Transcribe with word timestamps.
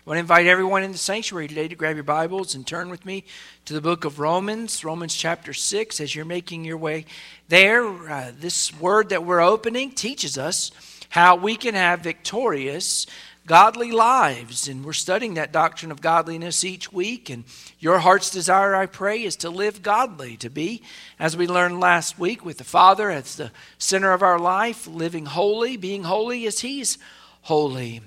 I 0.00 0.08
want 0.08 0.16
to 0.16 0.20
invite 0.20 0.46
everyone 0.46 0.82
in 0.82 0.92
the 0.92 0.98
sanctuary 0.98 1.46
today 1.46 1.68
to 1.68 1.74
grab 1.74 1.94
your 1.94 2.04
Bibles 2.04 2.54
and 2.54 2.66
turn 2.66 2.88
with 2.88 3.04
me 3.04 3.22
to 3.66 3.74
the 3.74 3.82
book 3.82 4.06
of 4.06 4.18
Romans, 4.18 4.82
Romans 4.82 5.14
chapter 5.14 5.52
6. 5.52 6.00
As 6.00 6.14
you're 6.14 6.24
making 6.24 6.64
your 6.64 6.78
way 6.78 7.04
there, 7.48 7.84
uh, 8.10 8.32
this 8.34 8.74
word 8.80 9.10
that 9.10 9.26
we're 9.26 9.42
opening 9.42 9.90
teaches 9.90 10.38
us 10.38 10.70
how 11.10 11.36
we 11.36 11.54
can 11.54 11.74
have 11.74 12.00
victorious, 12.00 13.06
godly 13.46 13.92
lives. 13.92 14.68
And 14.68 14.86
we're 14.86 14.94
studying 14.94 15.34
that 15.34 15.52
doctrine 15.52 15.92
of 15.92 16.00
godliness 16.00 16.64
each 16.64 16.90
week. 16.90 17.28
And 17.28 17.44
your 17.78 17.98
heart's 17.98 18.30
desire, 18.30 18.74
I 18.74 18.86
pray, 18.86 19.22
is 19.22 19.36
to 19.36 19.50
live 19.50 19.82
godly, 19.82 20.38
to 20.38 20.48
be, 20.48 20.82
as 21.18 21.36
we 21.36 21.46
learned 21.46 21.78
last 21.78 22.18
week, 22.18 22.42
with 22.42 22.56
the 22.56 22.64
Father 22.64 23.10
as 23.10 23.36
the 23.36 23.52
center 23.76 24.12
of 24.12 24.22
our 24.22 24.38
life, 24.38 24.86
living 24.86 25.26
holy, 25.26 25.76
being 25.76 26.04
holy 26.04 26.46
as 26.46 26.60
He's 26.60 26.96
holy. 27.42 28.00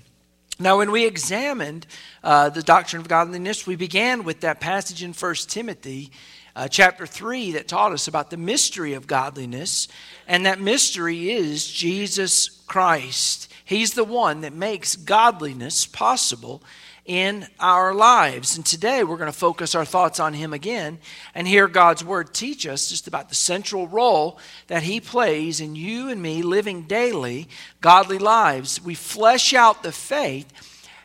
Now, 0.60 0.78
when 0.78 0.92
we 0.92 1.06
examined 1.06 1.88
uh, 2.24 2.50
the 2.50 2.62
doctrine 2.62 3.02
of 3.02 3.08
godliness, 3.08 3.66
we 3.66 3.76
began 3.76 4.23
with 4.23 4.41
that 4.41 4.60
passage 4.60 5.02
in 5.02 5.14
1 5.14 5.36
Timothy 5.48 6.12
uh, 6.55 6.68
chapter 6.68 7.08
3 7.08 7.54
that 7.54 7.68
taught 7.68 7.91
us 7.91 8.08
about 8.08 8.30
the 8.30 8.38
mystery 8.38 8.94
of 8.94 9.08
godliness. 9.08 9.88
And 10.27 10.46
that 10.46 10.62
mystery 10.62 11.32
is 11.32 11.68
Jesus 11.68 12.50
Christ. 12.68 13.52
He's 13.66 13.94
the 13.94 14.04
one 14.04 14.41
that 14.41 14.54
makes 14.54 14.96
godliness 14.96 15.88
possible 15.88 16.62
in 17.05 17.48
our 17.59 17.93
lives. 17.93 18.55
And 18.55 18.66
today 18.66 19.03
we're 19.03 19.17
going 19.17 19.31
to 19.31 19.38
focus 19.38 19.75
our 19.75 19.85
thoughts 19.85 20.20
on 20.20 20.34
Him 20.34 20.53
again 20.53 20.99
and 21.35 21.48
hear 21.48 21.67
God's 21.67 22.03
Word 22.03 22.34
teach 22.34 22.66
us 22.66 22.89
just 22.89 23.07
about 23.07 23.29
the 23.29 23.35
central 23.35 23.88
role 23.88 24.39
that 24.67 24.84
He 24.84 24.99
plays 24.99 25.59
in 25.59 25.76
you 25.76 26.09
and 26.09 26.21
me 26.21 26.41
living 26.41 26.84
daily 26.84 27.49
godly 27.81 28.20
lives. 28.20 28.81
We 28.81 28.95
flesh 28.95 29.53
out 29.53 29.84
the 29.84 29.91
faith 29.91 30.52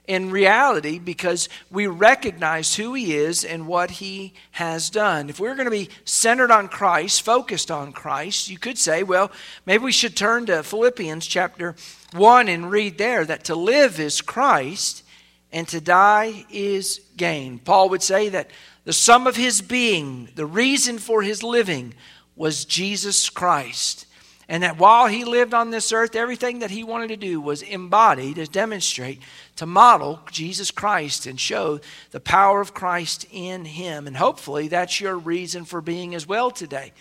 in 0.07 0.31
reality 0.31 0.99
because 0.99 1.49
we 1.71 1.87
recognize 1.87 2.77
who 2.77 2.95
He 2.95 3.15
is 3.15 3.45
and 3.45 3.67
what 3.67 3.91
He 3.91 4.35
has 4.53 4.91
done. 4.91 5.29
If 5.29 5.41
we're 5.41 5.57
going 5.57 5.67
to 5.67 5.71
be 5.71 5.91
centered 6.05 6.53
on 6.53 6.69
Christ, 6.69 7.23
focused 7.23 7.71
on 7.73 7.93
Christ, 7.93 8.49
you 8.49 8.59
could 8.59 8.79
say, 8.79 9.03
well, 9.03 9.33
maybe 9.67 9.85
we 9.85 9.93
should 9.93 10.17
turn 10.17 10.47
to 10.47 10.63
Philippians 10.63 11.27
chapter 11.27 11.75
1 12.15 12.49
and 12.49 12.71
read 12.71 12.99
there 12.99 13.25
that 13.25 13.45
to 13.45 13.57
live 13.57 13.99
is 13.99 14.21
Christ 14.21 15.03
and 15.53 15.67
to 15.69 15.81
die 15.81 16.45
is 16.51 17.01
gain. 17.17 17.59
Paul 17.59 17.89
would 17.91 18.03
say 18.03 18.29
that 18.29 18.51
the 18.85 18.93
sum 18.93 19.27
of 19.27 19.37
his 19.37 19.61
being, 19.63 20.29
the 20.35 20.47
reason 20.47 20.99
for 20.99 21.23
his 21.23 21.43
living, 21.43 21.95
was 22.37 22.65
Jesus 22.65 23.29
Christ. 23.29 24.07
And 24.51 24.63
that 24.63 24.79
while 24.79 25.09
he 25.09 25.25
lived 25.25 25.53
on 25.53 25.71
this 25.71 25.93
earth, 25.93 26.17
everything 26.17 26.61
that 26.61 26.71
he 26.71 26.83
wanted 26.83 27.09
to 27.09 27.17
do 27.17 27.39
was 27.39 27.61
embody, 27.61 28.33
to 28.33 28.47
demonstrate, 28.47 29.21
to 29.57 29.67
model 29.67 30.21
Jesus 30.31 30.71
Christ 30.71 31.27
and 31.27 31.39
show 31.39 31.81
the 32.13 32.21
power 32.21 32.63
of 32.63 32.73
Christ 32.73 33.27
in 33.31 33.67
him. 33.67 34.07
And 34.07 34.17
hopefully 34.17 34.69
that's 34.69 35.03
your 35.03 35.19
reason 35.19 35.67
for 35.67 35.83
being 35.83 36.15
as 36.15 36.27
well 36.27 36.51
today. 36.51 36.93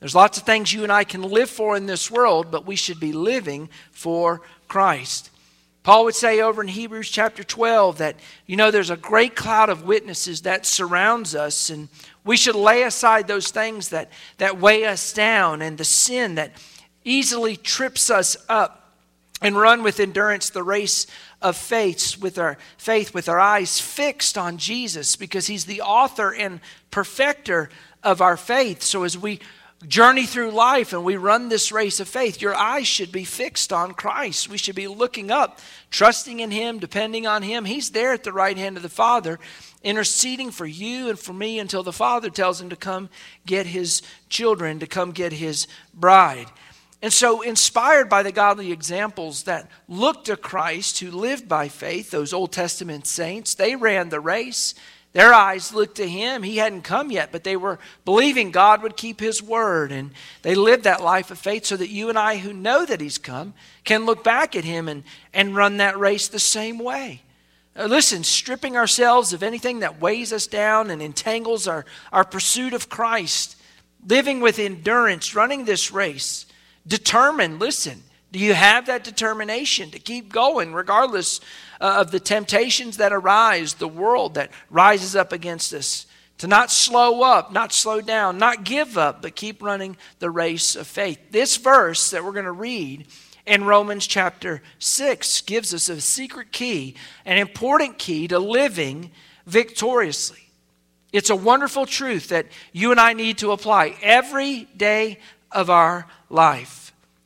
There's 0.00 0.14
lots 0.14 0.36
of 0.36 0.44
things 0.44 0.72
you 0.72 0.82
and 0.82 0.92
I 0.92 1.04
can 1.04 1.22
live 1.22 1.48
for 1.48 1.76
in 1.76 1.86
this 1.86 2.10
world, 2.10 2.50
but 2.50 2.66
we 2.66 2.76
should 2.76 3.00
be 3.00 3.12
living 3.12 3.70
for 3.92 4.42
Christ. 4.68 5.30
Paul 5.82 6.04
would 6.04 6.14
say 6.14 6.40
over 6.40 6.62
in 6.62 6.68
Hebrews 6.68 7.10
chapter 7.10 7.42
12 7.42 7.98
that, 7.98 8.16
you 8.46 8.56
know, 8.56 8.70
there's 8.70 8.90
a 8.90 8.96
great 8.96 9.34
cloud 9.34 9.68
of 9.68 9.84
witnesses 9.84 10.42
that 10.42 10.64
surrounds 10.64 11.34
us, 11.34 11.70
and 11.70 11.88
we 12.24 12.36
should 12.36 12.54
lay 12.54 12.84
aside 12.84 13.26
those 13.26 13.50
things 13.50 13.88
that, 13.88 14.10
that 14.38 14.60
weigh 14.60 14.84
us 14.84 15.12
down 15.12 15.60
and 15.60 15.76
the 15.76 15.84
sin 15.84 16.36
that 16.36 16.52
easily 17.04 17.56
trips 17.56 18.10
us 18.10 18.36
up 18.48 18.82
and 19.40 19.56
run 19.56 19.82
with 19.82 19.98
endurance 19.98 20.50
the 20.50 20.62
race 20.62 21.08
of 21.40 21.56
faith 21.56 22.16
with 22.20 22.38
our 22.38 22.56
faith 22.78 23.12
with 23.12 23.28
our 23.28 23.40
eyes 23.40 23.80
fixed 23.80 24.38
on 24.38 24.56
Jesus 24.56 25.16
because 25.16 25.48
he's 25.48 25.64
the 25.64 25.80
author 25.80 26.32
and 26.32 26.60
perfecter 26.92 27.68
of 28.04 28.20
our 28.20 28.36
faith. 28.36 28.82
So 28.82 29.02
as 29.02 29.18
we 29.18 29.40
journey 29.88 30.26
through 30.26 30.50
life 30.50 30.92
and 30.92 31.04
we 31.04 31.16
run 31.16 31.48
this 31.48 31.72
race 31.72 32.00
of 32.00 32.08
faith, 32.08 32.40
your 32.40 32.54
eyes 32.54 32.86
should 32.86 33.12
be 33.12 33.24
fixed 33.24 33.72
on 33.72 33.94
Christ. 33.94 34.48
We 34.48 34.58
should 34.58 34.74
be 34.74 34.86
looking 34.86 35.30
up, 35.30 35.60
trusting 35.90 36.40
in 36.40 36.50
Him, 36.50 36.78
depending 36.78 37.26
on 37.26 37.42
Him. 37.42 37.64
He's 37.64 37.90
there 37.90 38.12
at 38.12 38.24
the 38.24 38.32
right 38.32 38.56
hand 38.56 38.76
of 38.76 38.82
the 38.82 38.88
Father, 38.88 39.38
interceding 39.82 40.50
for 40.50 40.66
you 40.66 41.08
and 41.08 41.18
for 41.18 41.32
me 41.32 41.58
until 41.58 41.82
the 41.82 41.92
Father 41.92 42.30
tells 42.30 42.60
Him 42.60 42.70
to 42.70 42.76
come 42.76 43.08
get 43.46 43.66
His 43.66 44.02
children, 44.28 44.78
to 44.80 44.86
come 44.86 45.12
get 45.12 45.32
His 45.32 45.66
bride. 45.92 46.46
And 47.02 47.12
so, 47.12 47.42
inspired 47.42 48.08
by 48.08 48.22
the 48.22 48.30
godly 48.30 48.70
examples 48.70 49.42
that 49.42 49.68
looked 49.88 50.26
to 50.26 50.36
Christ, 50.36 51.00
who 51.00 51.10
lived 51.10 51.48
by 51.48 51.68
faith, 51.68 52.12
those 52.12 52.32
Old 52.32 52.52
Testament 52.52 53.08
saints, 53.08 53.54
they 53.54 53.74
ran 53.74 54.10
the 54.10 54.20
race. 54.20 54.74
Their 55.12 55.34
eyes 55.34 55.74
looked 55.74 55.96
to 55.96 56.08
him. 56.08 56.42
He 56.42 56.56
hadn't 56.56 56.82
come 56.82 57.10
yet, 57.10 57.30
but 57.32 57.44
they 57.44 57.56
were 57.56 57.78
believing 58.04 58.50
God 58.50 58.82
would 58.82 58.96
keep 58.96 59.20
his 59.20 59.42
word. 59.42 59.92
And 59.92 60.12
they 60.40 60.54
lived 60.54 60.84
that 60.84 61.02
life 61.02 61.30
of 61.30 61.38
faith 61.38 61.66
so 61.66 61.76
that 61.76 61.90
you 61.90 62.08
and 62.08 62.18
I, 62.18 62.38
who 62.38 62.52
know 62.54 62.86
that 62.86 63.00
he's 63.00 63.18
come, 63.18 63.52
can 63.84 64.06
look 64.06 64.24
back 64.24 64.56
at 64.56 64.64
him 64.64 64.88
and, 64.88 65.04
and 65.34 65.54
run 65.54 65.76
that 65.76 65.98
race 65.98 66.28
the 66.28 66.38
same 66.38 66.78
way. 66.78 67.22
Listen, 67.74 68.24
stripping 68.24 68.76
ourselves 68.76 69.32
of 69.32 69.42
anything 69.42 69.80
that 69.80 70.00
weighs 70.00 70.32
us 70.32 70.46
down 70.46 70.90
and 70.90 71.00
entangles 71.00 71.66
our, 71.66 71.84
our 72.10 72.24
pursuit 72.24 72.74
of 72.74 72.88
Christ, 72.88 73.56
living 74.06 74.40
with 74.40 74.58
endurance, 74.58 75.34
running 75.34 75.64
this 75.64 75.90
race, 75.90 76.46
determined, 76.86 77.60
listen, 77.60 78.02
do 78.32 78.38
you 78.38 78.54
have 78.54 78.86
that 78.86 79.04
determination 79.04 79.90
to 79.90 79.98
keep 79.98 80.32
going 80.32 80.72
regardless 80.72 81.40
uh, 81.80 81.98
of 82.00 82.10
the 82.10 82.20
temptations 82.20 82.96
that 82.96 83.12
arise, 83.12 83.74
the 83.74 83.86
world 83.86 84.34
that 84.34 84.50
rises 84.70 85.14
up 85.14 85.32
against 85.32 85.72
us? 85.74 86.06
To 86.38 86.46
not 86.46 86.72
slow 86.72 87.22
up, 87.22 87.52
not 87.52 87.72
slow 87.72 88.00
down, 88.00 88.38
not 88.38 88.64
give 88.64 88.98
up, 88.98 89.22
but 89.22 89.36
keep 89.36 89.62
running 89.62 89.96
the 90.18 90.30
race 90.30 90.74
of 90.74 90.86
faith. 90.86 91.18
This 91.30 91.56
verse 91.58 92.10
that 92.10 92.24
we're 92.24 92.32
going 92.32 92.46
to 92.46 92.52
read 92.52 93.06
in 93.46 93.64
Romans 93.64 94.06
chapter 94.06 94.62
6 94.78 95.42
gives 95.42 95.74
us 95.74 95.88
a 95.88 96.00
secret 96.00 96.50
key, 96.50 96.96
an 97.24 97.38
important 97.38 97.98
key 97.98 98.26
to 98.28 98.38
living 98.38 99.10
victoriously. 99.46 100.38
It's 101.12 101.30
a 101.30 101.36
wonderful 101.36 101.84
truth 101.84 102.28
that 102.28 102.46
you 102.72 102.90
and 102.90 102.98
I 102.98 103.12
need 103.12 103.38
to 103.38 103.52
apply 103.52 103.96
every 104.00 104.64
day 104.76 105.18
of 105.50 105.68
our 105.68 106.06
life. 106.30 106.81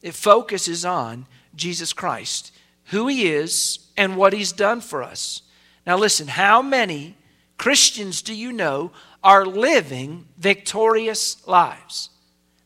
It 0.06 0.14
focuses 0.14 0.84
on 0.84 1.26
Jesus 1.56 1.92
Christ, 1.92 2.52
who 2.90 3.08
he 3.08 3.26
is, 3.26 3.80
and 3.96 4.16
what 4.16 4.32
he's 4.32 4.52
done 4.52 4.80
for 4.80 5.02
us. 5.02 5.42
Now, 5.84 5.98
listen, 5.98 6.28
how 6.28 6.62
many 6.62 7.16
Christians 7.58 8.22
do 8.22 8.32
you 8.32 8.52
know 8.52 8.92
are 9.24 9.44
living 9.44 10.28
victorious 10.38 11.44
lives? 11.48 12.10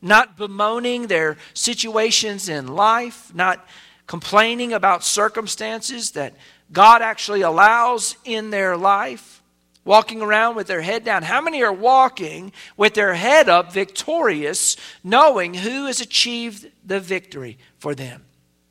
Not 0.02 0.36
bemoaning 0.36 1.06
their 1.06 1.38
situations 1.54 2.50
in 2.50 2.68
life, 2.68 3.34
not 3.34 3.66
complaining 4.06 4.74
about 4.74 5.02
circumstances 5.02 6.10
that 6.10 6.34
God 6.70 7.00
actually 7.00 7.40
allows 7.40 8.16
in 8.26 8.50
their 8.50 8.76
life 8.76 9.39
walking 9.84 10.22
around 10.22 10.56
with 10.56 10.66
their 10.66 10.82
head 10.82 11.04
down? 11.04 11.22
How 11.22 11.40
many 11.40 11.62
are 11.62 11.72
walking 11.72 12.52
with 12.76 12.94
their 12.94 13.14
head 13.14 13.48
up, 13.48 13.72
victorious, 13.72 14.76
knowing 15.02 15.54
who 15.54 15.86
has 15.86 16.00
achieved 16.00 16.66
the 16.84 17.00
victory 17.00 17.58
for 17.78 17.94
them? 17.94 18.24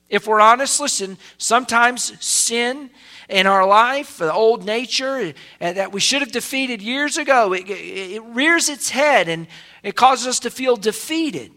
If 0.10 0.26
we're 0.26 0.42
honest, 0.42 0.80
listen, 0.80 1.18
sometimes 1.38 2.14
sin 2.26 2.90
in 3.30 3.46
our 3.46 3.66
life, 3.66 4.18
the 4.18 4.34
old 4.34 4.66
nature 4.66 5.34
that 5.60 5.92
we 5.92 6.00
should 6.00 6.22
have 6.22 6.32
defeated 6.32 6.82
years 6.82 7.18
ago, 7.18 7.54
it, 7.54 7.70
it 7.70 8.24
rears 8.24 8.70
its 8.70 8.90
head 8.90 9.30
and 9.30 9.46
it 9.84 9.96
causes 9.96 10.26
us 10.26 10.40
to 10.40 10.50
feel 10.50 10.76
defeated. 10.76 11.52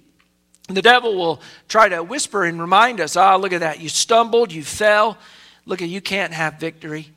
The 0.69 0.83
devil 0.83 1.17
will 1.17 1.41
try 1.69 1.89
to 1.89 2.03
whisper 2.03 2.45
and 2.45 2.61
remind 2.61 3.01
us, 3.01 3.17
ah, 3.17 3.35
oh, 3.35 3.39
look 3.39 3.53
at 3.53 3.61
that. 3.61 3.81
You 3.81 3.89
stumbled, 3.89 4.53
you 4.53 4.63
fell. 4.63 5.19
Look 5.65 5.83
at 5.83 5.89
you 5.89 6.01
can't 6.01 6.33
have 6.33 6.61
victory. 6.61 7.09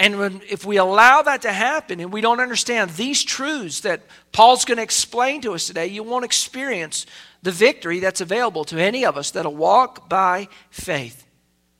And 0.00 0.18
when, 0.18 0.40
if 0.48 0.64
we 0.64 0.78
allow 0.78 1.20
that 1.20 1.42
to 1.42 1.52
happen 1.52 2.00
and 2.00 2.10
we 2.10 2.22
don't 2.22 2.40
understand 2.40 2.92
these 2.92 3.22
truths 3.22 3.80
that 3.80 4.00
Paul's 4.32 4.64
going 4.64 4.78
to 4.78 4.82
explain 4.82 5.42
to 5.42 5.52
us 5.52 5.66
today, 5.66 5.88
you 5.88 6.02
won't 6.02 6.24
experience 6.24 7.04
the 7.42 7.50
victory 7.50 8.00
that's 8.00 8.22
available 8.22 8.64
to 8.64 8.78
any 8.78 9.04
of 9.04 9.18
us 9.18 9.30
that'll 9.30 9.54
walk 9.54 10.08
by 10.08 10.48
faith. 10.70 11.26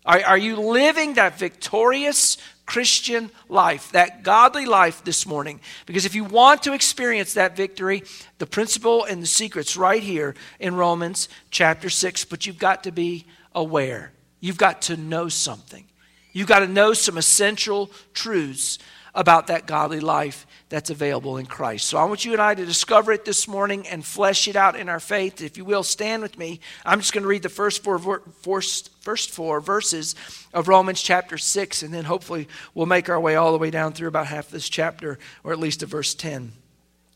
Are, 0.04 0.20
are 0.22 0.36
you 0.36 0.56
living 0.56 1.14
that 1.14 1.38
victorious 1.38 2.36
Christian 2.66 3.30
life, 3.48 3.90
that 3.92 4.22
godly 4.22 4.66
life 4.66 5.02
this 5.02 5.24
morning? 5.24 5.58
Because 5.86 6.04
if 6.04 6.14
you 6.14 6.24
want 6.24 6.62
to 6.64 6.74
experience 6.74 7.32
that 7.34 7.56
victory, 7.56 8.02
the 8.36 8.46
principle 8.46 9.02
and 9.04 9.22
the 9.22 9.26
secret's 9.26 9.78
right 9.78 10.02
here 10.02 10.34
in 10.58 10.74
Romans 10.74 11.30
chapter 11.50 11.88
6, 11.88 12.26
but 12.26 12.46
you've 12.46 12.58
got 12.58 12.84
to 12.84 12.92
be 12.92 13.24
aware. 13.54 14.12
You've 14.40 14.58
got 14.58 14.82
to 14.82 14.98
know 14.98 15.30
something. 15.30 15.86
You've 16.32 16.48
got 16.48 16.60
to 16.60 16.68
know 16.68 16.92
some 16.92 17.18
essential 17.18 17.90
truths 18.14 18.78
about 19.14 19.48
that 19.48 19.66
godly 19.66 20.00
life 20.00 20.46
that's 20.68 20.90
available 20.90 21.36
in 21.36 21.46
Christ. 21.46 21.88
So 21.88 21.98
I 21.98 22.04
want 22.04 22.24
you 22.24 22.32
and 22.32 22.40
I 22.40 22.54
to 22.54 22.64
discover 22.64 23.10
it 23.12 23.24
this 23.24 23.48
morning 23.48 23.86
and 23.88 24.04
flesh 24.04 24.46
it 24.46 24.54
out 24.54 24.76
in 24.76 24.88
our 24.88 25.00
faith. 25.00 25.42
If 25.42 25.56
you 25.56 25.64
will, 25.64 25.82
stand 25.82 26.22
with 26.22 26.38
me. 26.38 26.60
I'm 26.86 27.00
just 27.00 27.12
going 27.12 27.22
to 27.22 27.28
read 27.28 27.42
the 27.42 27.48
first 27.48 27.82
four, 27.82 27.98
first 27.98 29.30
four 29.30 29.60
verses 29.60 30.14
of 30.54 30.68
Romans 30.68 31.02
chapter 31.02 31.38
6, 31.38 31.82
and 31.82 31.92
then 31.92 32.04
hopefully 32.04 32.46
we'll 32.72 32.86
make 32.86 33.08
our 33.08 33.20
way 33.20 33.34
all 33.34 33.50
the 33.52 33.58
way 33.58 33.70
down 33.70 33.92
through 33.92 34.08
about 34.08 34.28
half 34.28 34.48
this 34.48 34.68
chapter, 34.68 35.18
or 35.42 35.52
at 35.52 35.58
least 35.58 35.80
to 35.80 35.86
verse 35.86 36.14
10. 36.14 36.52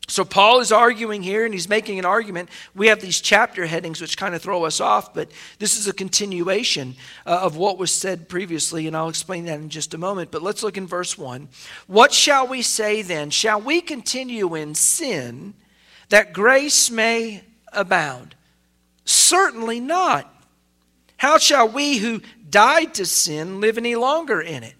So, 0.07 0.23
Paul 0.23 0.59
is 0.59 0.71
arguing 0.71 1.23
here 1.23 1.45
and 1.45 1.53
he's 1.53 1.67
making 1.67 1.97
an 1.97 2.05
argument. 2.05 2.49
We 2.75 2.87
have 2.87 3.01
these 3.01 3.19
chapter 3.19 3.65
headings 3.65 3.99
which 3.99 4.17
kind 4.17 4.35
of 4.35 4.41
throw 4.41 4.63
us 4.65 4.79
off, 4.79 5.13
but 5.13 5.31
this 5.57 5.77
is 5.77 5.87
a 5.87 5.93
continuation 5.93 6.95
uh, 7.25 7.39
of 7.41 7.57
what 7.57 7.79
was 7.79 7.91
said 7.91 8.29
previously, 8.29 8.85
and 8.85 8.95
I'll 8.95 9.09
explain 9.09 9.45
that 9.45 9.59
in 9.59 9.69
just 9.69 9.95
a 9.95 9.97
moment. 9.97 10.29
But 10.29 10.43
let's 10.43 10.61
look 10.61 10.77
in 10.77 10.85
verse 10.85 11.17
1. 11.17 11.49
What 11.87 12.13
shall 12.13 12.47
we 12.47 12.61
say 12.61 13.01
then? 13.01 13.31
Shall 13.31 13.59
we 13.59 13.81
continue 13.81 14.53
in 14.53 14.75
sin 14.75 15.55
that 16.09 16.33
grace 16.33 16.91
may 16.91 17.43
abound? 17.73 18.35
Certainly 19.05 19.79
not. 19.79 20.31
How 21.17 21.37
shall 21.39 21.67
we 21.67 21.97
who 21.97 22.21
died 22.49 22.93
to 22.95 23.05
sin 23.05 23.59
live 23.59 23.77
any 23.77 23.95
longer 23.95 24.39
in 24.39 24.63
it? 24.63 24.75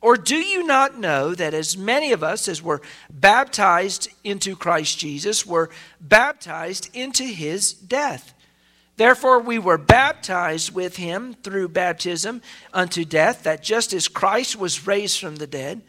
Or 0.00 0.16
do 0.16 0.36
you 0.36 0.64
not 0.64 0.98
know 0.98 1.34
that 1.34 1.54
as 1.54 1.76
many 1.76 2.12
of 2.12 2.22
us 2.22 2.46
as 2.46 2.62
were 2.62 2.80
baptized 3.10 4.08
into 4.22 4.54
Christ 4.54 4.98
Jesus 4.98 5.44
were 5.44 5.70
baptized 6.00 6.88
into 6.94 7.24
his 7.24 7.72
death? 7.72 8.34
Therefore, 8.96 9.38
we 9.40 9.58
were 9.58 9.78
baptized 9.78 10.74
with 10.74 10.96
him 10.96 11.34
through 11.34 11.68
baptism 11.68 12.42
unto 12.72 13.04
death, 13.04 13.44
that 13.44 13.62
just 13.62 13.92
as 13.92 14.08
Christ 14.08 14.56
was 14.56 14.86
raised 14.86 15.20
from 15.20 15.36
the 15.36 15.46
dead 15.46 15.82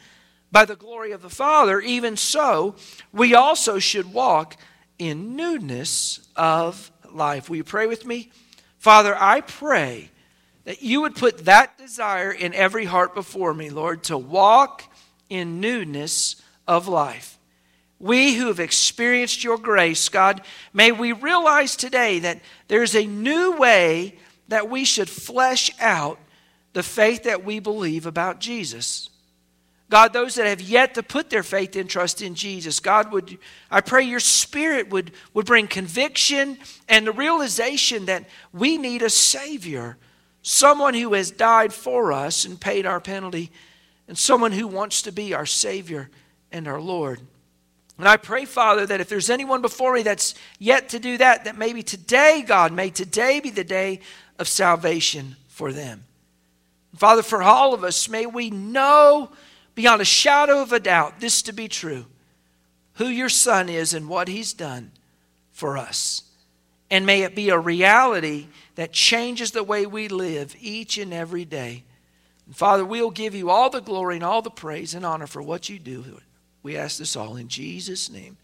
by 0.51 0.65
the 0.65 0.75
glory 0.75 1.11
of 1.11 1.21
the 1.21 1.29
Father, 1.29 1.79
even 1.79 2.17
so 2.17 2.75
we 3.11 3.33
also 3.33 3.79
should 3.79 4.13
walk 4.13 4.57
in 4.99 5.35
newness 5.35 6.27
of 6.35 6.91
life. 7.11 7.49
Will 7.49 7.57
you 7.57 7.63
pray 7.63 7.87
with 7.87 8.05
me? 8.05 8.31
Father, 8.77 9.15
I 9.19 9.41
pray 9.41 10.11
that 10.65 10.81
you 10.81 11.01
would 11.01 11.15
put 11.15 11.45
that 11.45 11.77
desire 11.77 12.31
in 12.31 12.53
every 12.53 12.85
heart 12.85 13.15
before 13.15 13.53
me, 13.53 13.69
Lord, 13.69 14.03
to 14.03 14.17
walk 14.17 14.83
in 15.29 15.59
newness 15.59 16.41
of 16.67 16.87
life. 16.87 17.37
We 17.99 18.35
who 18.35 18.47
have 18.47 18.59
experienced 18.59 19.43
your 19.43 19.57
grace, 19.57 20.07
God, 20.09 20.41
may 20.73 20.91
we 20.91 21.11
realize 21.11 21.75
today 21.75 22.19
that 22.19 22.39
there's 22.67 22.95
a 22.95 23.05
new 23.05 23.57
way 23.57 24.15
that 24.47 24.69
we 24.69 24.85
should 24.85 25.09
flesh 25.09 25.71
out 25.79 26.19
the 26.73 26.83
faith 26.83 27.23
that 27.23 27.43
we 27.43 27.59
believe 27.59 28.05
about 28.05 28.39
Jesus. 28.39 29.09
God, 29.89 30.13
those 30.13 30.35
that 30.35 30.45
have 30.45 30.61
yet 30.61 30.93
to 30.93 31.03
put 31.03 31.29
their 31.31 31.43
faith 31.43 31.75
and 31.75 31.89
trust 31.89 32.21
in 32.21 32.35
Jesus, 32.35 32.79
God, 32.79 33.11
would 33.11 33.39
I 33.71 33.81
pray 33.81 34.03
your 34.03 34.19
spirit 34.19 34.89
would, 34.91 35.11
would 35.33 35.47
bring 35.47 35.67
conviction 35.67 36.59
and 36.87 37.07
the 37.07 37.11
realization 37.11 38.05
that 38.05 38.29
we 38.53 38.77
need 38.77 39.01
a 39.01 39.09
Savior 39.09 39.97
someone 40.41 40.93
who 40.93 41.13
has 41.13 41.31
died 41.31 41.73
for 41.73 42.13
us 42.13 42.45
and 42.45 42.59
paid 42.59 42.85
our 42.85 42.99
penalty, 42.99 43.51
and 44.07 44.17
someone 44.17 44.51
who 44.51 44.67
wants 44.67 45.03
to 45.03 45.11
be 45.11 45.33
our 45.33 45.45
Savior 45.45 46.09
and 46.51 46.67
our 46.67 46.81
Lord. 46.81 47.19
And 47.97 48.07
I 48.07 48.17
pray, 48.17 48.45
Father, 48.45 48.85
that 48.85 49.01
if 49.01 49.09
there's 49.09 49.29
anyone 49.29 49.61
before 49.61 49.93
me 49.93 50.03
that's 50.03 50.33
yet 50.57 50.89
to 50.89 50.99
do 50.99 51.17
that, 51.17 51.43
that 51.43 51.57
maybe 51.57 51.83
today, 51.83 52.43
God, 52.47 52.71
may 52.71 52.89
today 52.89 53.39
be 53.39 53.49
the 53.49 53.63
day 53.63 53.99
of 54.39 54.47
salvation 54.47 55.35
for 55.47 55.73
them. 55.73 56.05
Father, 56.95 57.21
for 57.21 57.43
all 57.43 57.73
of 57.73 57.83
us, 57.83 58.09
may 58.09 58.25
we 58.25 58.49
know 58.49 59.29
beyond 59.75 60.01
a 60.01 60.05
shadow 60.05 60.61
of 60.61 60.73
a 60.73 60.79
doubt 60.79 61.19
this 61.19 61.41
to 61.43 61.53
be 61.53 61.67
true 61.67 62.05
who 62.95 63.07
your 63.07 63.29
Son 63.29 63.69
is 63.69 63.93
and 63.93 64.09
what 64.09 64.27
he's 64.27 64.53
done 64.53 64.91
for 65.51 65.77
us. 65.77 66.23
And 66.89 67.05
may 67.05 67.21
it 67.21 67.35
be 67.35 67.49
a 67.49 67.57
reality 67.59 68.47
that 68.79 68.93
changes 68.93 69.51
the 69.51 69.61
way 69.61 69.85
we 69.85 70.07
live 70.07 70.55
each 70.57 70.97
and 70.97 71.13
every 71.13 71.43
day. 71.43 71.83
And 72.45 72.55
Father, 72.55 72.85
we'll 72.85 73.11
give 73.11 73.35
you 73.35 73.49
all 73.49 73.69
the 73.69 73.81
glory 73.81 74.15
and 74.15 74.23
all 74.23 74.41
the 74.41 74.49
praise 74.49 74.93
and 74.93 75.05
honor 75.05 75.27
for 75.27 75.41
what 75.41 75.67
you 75.67 75.77
do. 75.77 76.21
We 76.63 76.77
ask 76.77 76.97
this 76.97 77.17
all 77.17 77.35
in 77.35 77.49
Jesus' 77.49 78.09
name. 78.09 78.37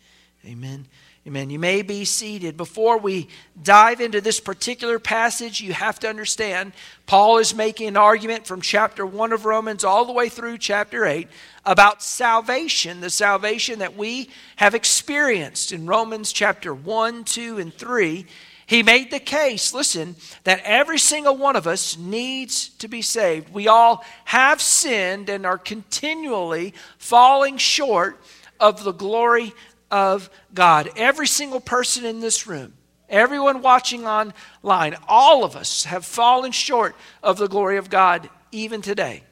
Amen. 0.46 0.88
Amen. 1.26 1.50
You 1.50 1.58
may 1.58 1.84
be 1.84 2.04
seated. 2.04 2.58
Before 2.58 2.98
we 2.98 3.30
dive 3.64 4.02
into 4.02 4.20
this 4.20 4.42
particular 4.42 5.00
passage, 5.00 5.62
you 5.62 5.72
have 5.72 6.00
to 6.00 6.10
understand 6.10 6.74
Paul 7.06 7.38
is 7.38 7.56
making 7.56 7.88
an 7.88 7.96
argument 7.96 8.46
from 8.46 8.60
chapter 8.60 9.06
1 9.06 9.32
of 9.32 9.46
Romans 9.46 9.86
all 9.86 10.04
the 10.04 10.12
way 10.12 10.28
through 10.28 10.58
chapter 10.58 11.06
8 11.06 11.30
about 11.66 12.04
salvation, 12.04 13.00
the 13.00 13.10
salvation 13.10 13.80
that 13.80 13.96
we 13.96 14.30
have 14.58 14.76
experienced 14.76 15.72
in 15.72 15.88
Romans 15.88 16.34
chapter 16.34 16.74
1, 16.74 17.24
2, 17.24 17.58
and 17.58 17.74
3. 17.74 18.26
He 18.68 18.82
made 18.82 19.12
the 19.12 19.20
case, 19.20 19.74
listen, 19.74 20.16
that 20.44 20.62
every 20.64 20.98
single 20.98 21.38
one 21.38 21.56
of 21.56 21.68
us 21.68 21.98
needs 21.98 22.70
to 22.70 22.88
be 22.88 23.02
saved. 23.02 23.54
We 23.54 23.68
all 23.68 24.04
have 24.26 24.60
sinned 24.60 25.30
and 25.30 25.46
are 25.46 25.58
continually 25.58 26.74
falling 26.98 27.58
short 27.58 28.20
of 28.60 28.84
the 28.84 28.94
glory 28.94 29.54
of 29.92 30.30
God. 30.54 30.90
Every 30.96 31.28
single 31.28 31.60
person 31.60 32.06
in 32.06 32.22
this 32.22 32.48
room, 32.48 32.74
everyone 33.08 33.62
watching 33.62 34.08
online, 34.08 34.96
all 35.08 35.44
of 35.44 35.56
us 35.56 35.84
have 35.84 36.04
fallen 36.04 36.52
short 36.52 36.96
of 37.22 37.38
the 37.38 37.48
glory 37.48 37.78
of 37.78 37.92
God 37.92 38.30
even 38.52 38.82
today. 38.82 39.24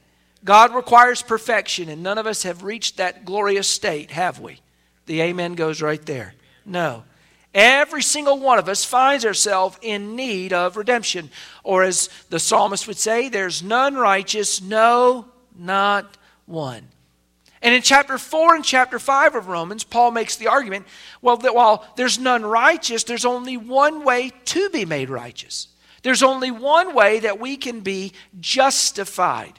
God 0.43 0.75
requires 0.75 1.21
perfection, 1.23 1.89
and 1.89 2.03
none 2.03 2.17
of 2.17 2.27
us 2.27 2.43
have 2.43 2.63
reached 2.63 2.97
that 2.97 3.25
glorious 3.25 3.67
state, 3.67 4.11
have 4.11 4.39
we? 4.39 4.59
The 5.05 5.21
amen 5.21 5.55
goes 5.55 5.81
right 5.81 6.05
there. 6.05 6.35
No. 6.65 7.03
Every 7.53 8.01
single 8.01 8.39
one 8.39 8.57
of 8.57 8.67
us 8.67 8.83
finds 8.83 9.25
ourselves 9.25 9.77
in 9.81 10.15
need 10.15 10.53
of 10.53 10.75
redemption. 10.75 11.29
Or 11.63 11.83
as 11.83 12.09
the 12.29 12.39
psalmist 12.39 12.87
would 12.87 12.97
say, 12.97 13.29
there's 13.29 13.61
none 13.61 13.95
righteous, 13.95 14.61
no, 14.61 15.27
not 15.55 16.17
one. 16.45 16.87
And 17.61 17.73
in 17.73 17.81
chapter 17.81 18.17
4 18.17 18.55
and 18.55 18.65
chapter 18.65 18.99
5 18.99 19.35
of 19.35 19.47
Romans, 19.47 19.83
Paul 19.83 20.11
makes 20.11 20.35
the 20.35 20.47
argument 20.47 20.85
well, 21.21 21.37
that 21.37 21.55
while 21.55 21.85
there's 21.95 22.19
none 22.19 22.45
righteous, 22.45 23.05
there's 23.05 23.23
only 23.23 23.55
one 23.55 24.03
way 24.03 24.31
to 24.45 24.69
be 24.69 24.83
made 24.83 25.09
righteous. 25.09 25.69
There's 26.01 26.23
only 26.23 26.51
one 26.51 26.93
way 26.93 27.21
that 27.21 27.39
we 27.39 27.55
can 27.55 27.79
be 27.79 28.11
justified, 28.39 29.53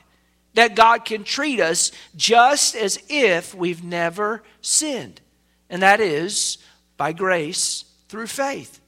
that 0.52 0.74
God 0.76 1.06
can 1.06 1.24
treat 1.24 1.60
us 1.60 1.92
just 2.14 2.76
as 2.76 2.98
if 3.08 3.54
we've 3.54 3.82
never 3.82 4.42
sinned. 4.60 5.22
And 5.70 5.80
that 5.82 6.00
is 6.00 6.58
by 6.96 7.12
grace 7.12 7.84
through 8.08 8.26
faith. 8.26 8.80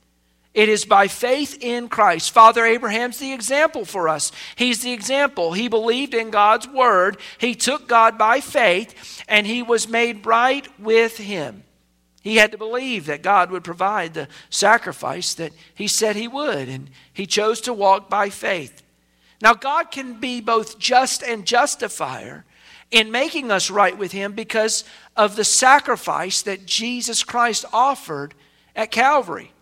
It 0.55 0.71
is 0.71 0.87
by 0.87 1.09
faith 1.09 1.59
in 1.61 1.89
Christ. 1.89 2.31
Father 2.31 2.65
Abraham's 2.65 3.19
the 3.19 3.33
example 3.33 3.85
for 3.85 4.09
us. 4.09 4.33
He's 4.57 4.81
the 4.81 4.93
example. 4.93 5.53
He 5.53 5.69
believed 5.69 6.15
in 6.15 6.31
God's 6.31 6.67
word. 6.67 7.19
He 7.37 7.55
took 7.55 7.87
God 7.87 8.17
by 8.17 8.41
faith 8.41 9.23
and 9.29 9.47
he 9.47 9.63
was 9.63 9.87
made 9.87 10.25
right 10.25 10.67
with 10.81 11.19
him. 11.19 11.63
He 12.23 12.39
had 12.39 12.51
to 12.53 12.59
believe 12.59 13.07
that 13.07 13.23
God 13.23 13.51
would 13.51 13.63
provide 13.63 14.15
the 14.15 14.27
sacrifice 14.51 15.35
that 15.35 15.53
he 15.77 15.87
said 15.87 16.17
he 16.17 16.27
would, 16.27 16.69
and 16.69 16.91
he 17.13 17.25
chose 17.25 17.61
to 17.61 17.73
walk 17.73 18.11
by 18.11 18.31
faith. 18.31 18.83
Now, 19.41 19.55
God 19.55 19.93
can 19.93 20.19
be 20.19 20.41
both 20.41 20.77
just 20.77 21.23
and 21.23 21.47
justifier 21.47 22.45
in 22.91 23.11
making 23.11 23.51
us 23.51 23.71
right 23.71 23.97
with 23.97 24.13
him 24.13 24.33
because 24.33 24.85
of 25.17 25.37
the 25.37 25.45
sacrifice 25.45 26.43
that 26.43 26.67
Jesus 26.67 27.25
Christ 27.25 27.65
offered 27.73 28.35
at 28.75 28.91
Calvary. 28.91 29.53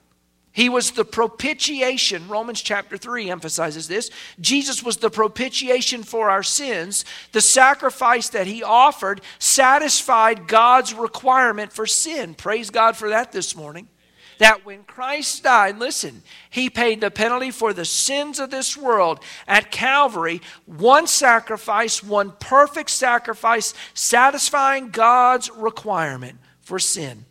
He 0.52 0.68
was 0.68 0.92
the 0.92 1.04
propitiation. 1.04 2.28
Romans 2.28 2.62
chapter 2.62 2.96
3 2.96 3.28
emphasizes 3.28 3.88
this. 3.88 4.08
Jesus 4.40 4.84
was 4.84 4.98
the 4.98 5.10
propitiation 5.10 6.04
for 6.04 6.30
our 6.30 6.44
sins. 6.44 7.04
The 7.32 7.40
sacrifice 7.40 8.28
that 8.28 8.46
he 8.46 8.62
offered 8.62 9.20
satisfied 9.40 10.46
God's 10.46 10.94
requirement 10.94 11.72
for 11.72 11.86
sin. 11.86 12.34
Praise 12.34 12.70
God 12.70 12.96
for 12.96 13.08
that 13.08 13.32
this 13.32 13.56
morning. 13.56 13.88
That 14.38 14.64
when 14.66 14.84
Christ 14.84 15.42
died, 15.44 15.78
listen, 15.78 16.22
he 16.50 16.68
paid 16.68 17.00
the 17.00 17.10
penalty 17.10 17.50
for 17.50 17.72
the 17.72 17.84
sins 17.84 18.40
of 18.40 18.50
this 18.50 18.76
world 18.76 19.20
at 19.46 19.70
Calvary. 19.70 20.40
One 20.66 21.06
sacrifice, 21.06 22.02
one 22.02 22.32
perfect 22.40 22.90
sacrifice, 22.90 23.74
satisfying 23.94 24.90
God's 24.90 25.50
requirement 25.50 26.38
for 26.60 26.78
sin. 26.78 27.26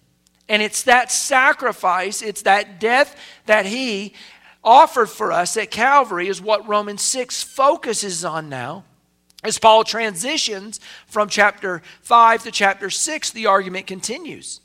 And 0.49 0.61
it's 0.61 0.83
that 0.83 1.11
sacrifice, 1.11 2.21
it's 2.21 2.43
that 2.43 2.79
death 2.79 3.15
that 3.45 3.65
he 3.65 4.13
offered 4.63 5.09
for 5.09 5.31
us 5.31 5.57
at 5.57 5.71
Calvary, 5.71 6.27
is 6.27 6.41
what 6.41 6.67
Romans 6.67 7.01
6 7.01 7.43
focuses 7.43 8.23
on 8.23 8.49
now. 8.49 8.85
As 9.43 9.59
Paul 9.59 9.83
transitions 9.83 10.79
from 11.05 11.27
chapter 11.27 11.81
5 12.01 12.43
to 12.43 12.51
chapter 12.51 12.89
6, 12.89 13.31
the 13.31 13.47
argument 13.47 13.87
continues. 13.87 14.61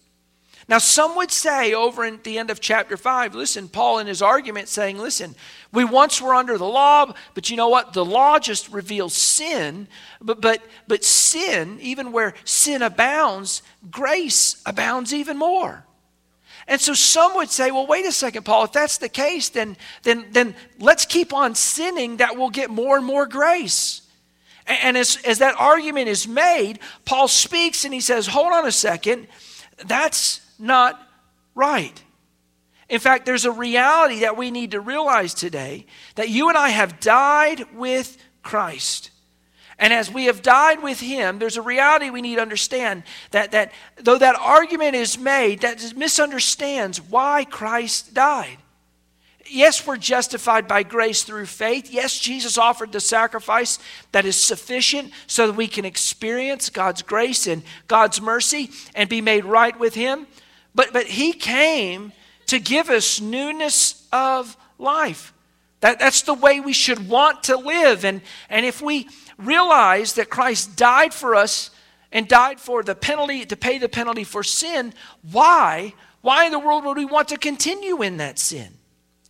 Now, 0.69 0.77
some 0.77 1.17
would 1.17 1.31
say 1.31 1.73
over 1.73 2.05
at 2.05 2.25
the 2.25 2.39
end 2.39 2.51
of 2.51 2.61
chapter 2.61 2.99
5, 2.99 3.35
listen, 3.35 3.69
Paul 3.69 4.01
in 4.01 4.07
his 4.07 4.21
argument 4.21 4.69
saying, 4.69 4.99
listen, 4.99 5.35
we 5.73 5.83
once 5.83 6.21
were 6.21 6.35
under 6.35 6.59
the 6.59 6.67
law, 6.67 7.15
but 7.33 7.49
you 7.49 7.57
know 7.57 7.71
what? 7.71 7.95
The 7.95 8.05
law 8.05 8.39
just 8.39 8.71
reveals 8.71 9.15
sin. 9.15 9.89
But, 10.21 10.43
but, 10.43 10.63
but 10.87 11.05
sin, 11.05 11.79
even 11.81 12.13
where 12.13 12.35
sin 12.45 12.83
abounds, 12.83 13.63
grace 13.91 14.63
abounds 14.67 15.15
even 15.15 15.39
more. 15.39 15.87
And 16.67 16.79
so 16.79 16.93
some 16.93 17.35
would 17.37 17.49
say, 17.49 17.71
well, 17.71 17.87
wait 17.87 18.05
a 18.05 18.13
second, 18.13 18.45
Paul, 18.45 18.65
if 18.65 18.73
that's 18.73 18.99
the 18.99 19.09
case, 19.09 19.49
then, 19.49 19.75
then, 20.03 20.27
then 20.33 20.55
let's 20.79 21.07
keep 21.07 21.33
on 21.33 21.55
sinning 21.55 22.19
that 22.19 22.37
will 22.37 22.51
get 22.51 22.69
more 22.69 22.99
and 22.99 23.07
more 23.07 23.27
grace. 23.27 24.03
And 24.67 24.99
as, 24.99 25.17
as 25.25 25.39
that 25.39 25.55
argument 25.59 26.09
is 26.09 26.29
made, 26.29 26.81
Paul 27.07 27.27
speaks 27.27 27.87
and 27.87 27.95
he 27.95 28.01
says, 28.01 28.27
hold 28.27 28.53
on 28.53 28.67
a 28.67 28.73
second, 28.73 29.29
that's 29.87 30.43
not 30.59 31.01
right. 31.55 32.03
In 32.89 33.01
fact, 33.01 33.27
there's 33.27 33.45
a 33.45 33.53
reality 33.53 34.21
that 34.21 34.37
we 34.37 34.51
need 34.51 34.71
to 34.71 34.81
realize 34.81 35.35
today 35.35 35.87
that 36.15 36.31
you 36.31 36.49
and 36.49 36.57
I 36.57 36.71
have 36.71 37.01
died 37.01 37.75
with 37.75 38.17
Christ. 38.43 39.11
And 39.79 39.93
as 39.93 40.11
we 40.11 40.25
have 40.25 40.43
died 40.43 40.83
with 40.83 40.99
him, 40.99 41.39
there's 41.39 41.57
a 41.57 41.63
reality 41.63 42.11
we 42.11 42.23
need 42.23 42.37
to 42.37 42.43
understand 42.43 43.05
that, 43.31 43.53
that 43.53 43.73
though 43.97 44.19
that 44.19 44.35
argument 44.37 44.97
is 44.97 45.19
made, 45.19 45.61
that 45.61 45.95
misunderstands 45.97 47.01
why 47.01 47.45
Christ 47.45 48.15
died. 48.15 48.59
Yes, 49.51 49.87
we're 49.87 49.97
justified 49.97 50.67
by 50.67 50.83
grace 50.83 51.23
through 51.23 51.47
faith. 51.47 51.91
Yes, 51.91 52.19
Jesus 52.19 52.59
offered 52.59 52.93
the 52.93 53.01
sacrifice 53.01 53.79
that 54.13 54.27
is 54.27 54.37
sufficient 54.37 55.13
so 55.27 55.47
that 55.47 55.55
we 55.55 55.69
can 55.69 55.85
experience 55.85 56.69
God's 56.71 57.03
grace 57.03 57.47
and 57.47 57.63
God's 57.87 58.21
mercy 58.21 58.71
and 58.95 59.09
be 59.09 59.21
made 59.21 59.45
right 59.45 59.79
with 59.79 59.95
him. 59.95 60.27
But, 60.79 60.93
but 60.93 61.09
he 61.09 61.33
came 61.33 62.13
to 62.47 62.61
give 62.61 62.89
us 62.89 63.21
newness 63.21 64.07
of 64.13 64.57
life. 64.79 65.35
That, 65.81 65.99
that's 65.99 66.23
the 66.23 66.35
way 66.35 66.61
we 66.61 66.73
should 66.73 67.09
want 67.09 67.43
to 67.45 67.57
live. 67.57 68.05
And, 68.05 68.21
and 68.49 68.65
if 68.65 68.81
we 68.81 69.09
realize 69.39 70.13
that 70.13 70.31
Christ 70.31 70.77
died 70.77 71.13
for 71.13 71.35
us 71.35 71.71
and 72.13 72.29
died 72.29 72.61
for 72.61 72.85
the 72.85 72.95
penalty, 72.95 73.45
to 73.47 73.57
pay 73.57 73.79
the 73.79 73.89
penalty 73.89 74.23
for 74.23 74.45
sin, 74.45 74.95
why? 75.33 75.95
Why 76.21 76.45
in 76.45 76.53
the 76.53 76.61
world 76.61 76.85
would 76.85 76.97
we 76.97 77.05
want 77.05 77.27
to 77.31 77.39
continue 77.39 78.01
in 78.01 78.19
that 78.19 78.39
sin? 78.39 78.69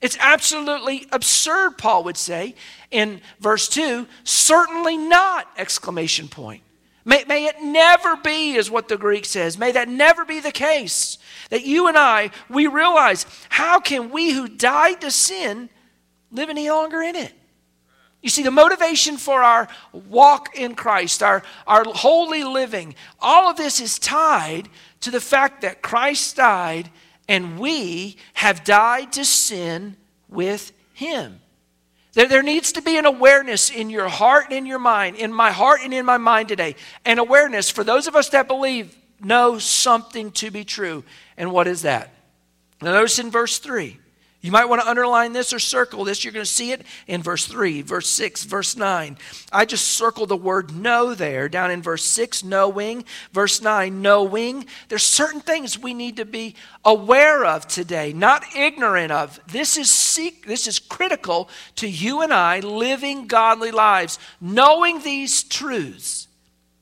It's 0.02 0.18
absolutely 0.20 1.06
absurd, 1.12 1.78
Paul 1.78 2.04
would 2.04 2.18
say 2.18 2.56
in 2.90 3.22
verse 3.40 3.70
2. 3.70 4.06
Certainly 4.22 4.98
not! 4.98 5.48
Exclamation 5.56 6.28
point. 6.28 6.62
May, 7.08 7.24
may 7.24 7.46
it 7.46 7.62
never 7.62 8.16
be, 8.16 8.52
is 8.52 8.70
what 8.70 8.88
the 8.88 8.98
Greek 8.98 9.24
says. 9.24 9.56
May 9.56 9.72
that 9.72 9.88
never 9.88 10.26
be 10.26 10.40
the 10.40 10.52
case. 10.52 11.16
That 11.48 11.64
you 11.64 11.88
and 11.88 11.96
I, 11.96 12.30
we 12.50 12.66
realize 12.66 13.24
how 13.48 13.80
can 13.80 14.10
we 14.10 14.32
who 14.32 14.46
died 14.46 15.00
to 15.00 15.10
sin 15.10 15.70
live 16.30 16.50
any 16.50 16.68
longer 16.68 17.00
in 17.00 17.16
it? 17.16 17.32
You 18.20 18.28
see, 18.28 18.42
the 18.42 18.50
motivation 18.50 19.16
for 19.16 19.42
our 19.42 19.68
walk 19.90 20.54
in 20.54 20.74
Christ, 20.74 21.22
our, 21.22 21.42
our 21.66 21.84
holy 21.86 22.44
living, 22.44 22.94
all 23.20 23.48
of 23.48 23.56
this 23.56 23.80
is 23.80 23.98
tied 23.98 24.68
to 25.00 25.10
the 25.10 25.18
fact 25.18 25.62
that 25.62 25.80
Christ 25.80 26.36
died 26.36 26.90
and 27.26 27.58
we 27.58 28.18
have 28.34 28.64
died 28.64 29.12
to 29.12 29.24
sin 29.24 29.96
with 30.28 30.72
Him. 30.92 31.40
There, 32.18 32.26
there 32.26 32.42
needs 32.42 32.72
to 32.72 32.82
be 32.82 32.98
an 32.98 33.06
awareness 33.06 33.70
in 33.70 33.90
your 33.90 34.08
heart 34.08 34.46
and 34.46 34.54
in 34.54 34.66
your 34.66 34.80
mind, 34.80 35.14
in 35.14 35.32
my 35.32 35.52
heart 35.52 35.82
and 35.84 35.94
in 35.94 36.04
my 36.04 36.16
mind 36.16 36.48
today. 36.48 36.74
An 37.04 37.20
awareness 37.20 37.70
for 37.70 37.84
those 37.84 38.08
of 38.08 38.16
us 38.16 38.30
that 38.30 38.48
believe 38.48 38.98
know 39.20 39.60
something 39.60 40.32
to 40.32 40.50
be 40.50 40.64
true. 40.64 41.04
And 41.36 41.52
what 41.52 41.68
is 41.68 41.82
that? 41.82 42.12
Now, 42.82 42.90
notice 42.90 43.20
in 43.20 43.30
verse 43.30 43.60
3 43.60 43.98
you 44.40 44.52
might 44.52 44.66
want 44.66 44.80
to 44.80 44.88
underline 44.88 45.32
this 45.32 45.52
or 45.52 45.58
circle 45.58 46.04
this. 46.04 46.22
You're 46.22 46.32
going 46.32 46.44
to 46.44 46.50
see 46.50 46.70
it 46.70 46.82
in 47.08 47.22
verse 47.24 47.46
3, 47.46 47.82
verse 47.82 48.08
6, 48.08 48.44
verse 48.44 48.76
9. 48.76 49.18
I 49.50 49.64
just 49.64 49.88
circled 49.88 50.28
the 50.28 50.36
word 50.36 50.72
know 50.72 51.12
there 51.12 51.48
down 51.48 51.72
in 51.72 51.82
verse 51.82 52.04
6, 52.04 52.44
knowing, 52.44 53.04
verse 53.32 53.60
9, 53.60 54.00
knowing. 54.00 54.66
There's 54.88 55.02
certain 55.02 55.40
things 55.40 55.76
we 55.76 55.92
need 55.92 56.18
to 56.18 56.24
be 56.24 56.54
aware 56.84 57.44
of 57.44 57.66
today, 57.66 58.12
not 58.12 58.44
ignorant 58.54 59.10
of. 59.10 59.40
This 59.48 59.76
is 59.76 59.92
seek, 59.92 60.46
this 60.46 60.68
is 60.68 60.78
critical 60.78 61.48
to 61.76 61.88
you 61.88 62.22
and 62.22 62.32
I 62.32 62.60
living 62.60 63.26
godly 63.26 63.72
lives, 63.72 64.20
knowing 64.40 65.02
these 65.02 65.42
truths, 65.42 66.28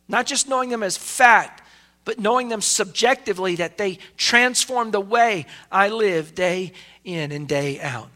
not 0.09 0.27
just 0.27 0.47
knowing 0.47 0.69
them 0.69 0.83
as 0.83 0.99
fact, 0.99 1.63
but 2.05 2.21
knowing 2.21 2.49
them 2.49 2.61
subjectively 2.61 3.57
that 3.57 3.79
they 3.79 3.99
transform 4.17 4.91
the 4.93 5.01
way 5.01 5.45
I 5.73 5.89
live 5.89 6.35
day 6.35 6.73
in 7.07 7.33
and 7.33 7.49
day 7.49 7.81
out. 7.81 8.11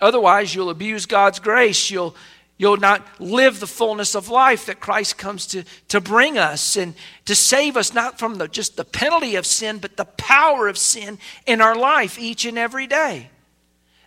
Otherwise, 0.00 0.54
you'll 0.54 0.70
abuse 0.70 1.04
God's 1.04 1.38
grace. 1.38 1.90
You'll, 1.90 2.16
you'll 2.56 2.78
not 2.78 3.06
live 3.20 3.60
the 3.60 3.66
fullness 3.66 4.14
of 4.14 4.30
life 4.30 4.66
that 4.66 4.80
Christ 4.80 5.18
comes 5.18 5.46
to, 5.48 5.64
to 5.88 6.00
bring 6.00 6.38
us 6.38 6.76
and 6.76 6.94
to 7.26 7.34
save 7.34 7.76
us, 7.76 7.92
not 7.92 8.18
from 8.18 8.36
the, 8.36 8.48
just 8.48 8.76
the 8.76 8.84
penalty 8.84 9.36
of 9.36 9.44
sin, 9.44 9.78
but 9.78 9.98
the 9.98 10.06
power 10.06 10.68
of 10.68 10.78
sin 10.78 11.18
in 11.44 11.60
our 11.60 11.76
life 11.76 12.18
each 12.18 12.46
and 12.46 12.56
every 12.56 12.86
day. 12.86 13.28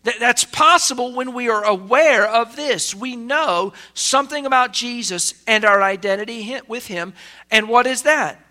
That, 0.03 0.19
that's 0.19 0.43
possible 0.43 1.13
when 1.13 1.33
we 1.33 1.49
are 1.49 1.63
aware 1.63 2.27
of 2.27 2.55
this. 2.55 2.95
We 2.95 3.15
know 3.15 3.73
something 3.93 4.45
about 4.45 4.73
Jesus 4.73 5.33
and 5.45 5.63
our 5.63 5.81
identity 5.81 6.59
with 6.67 6.87
Him. 6.87 7.13
And 7.51 7.69
what 7.69 7.85
is 7.85 8.01
that? 8.01 8.42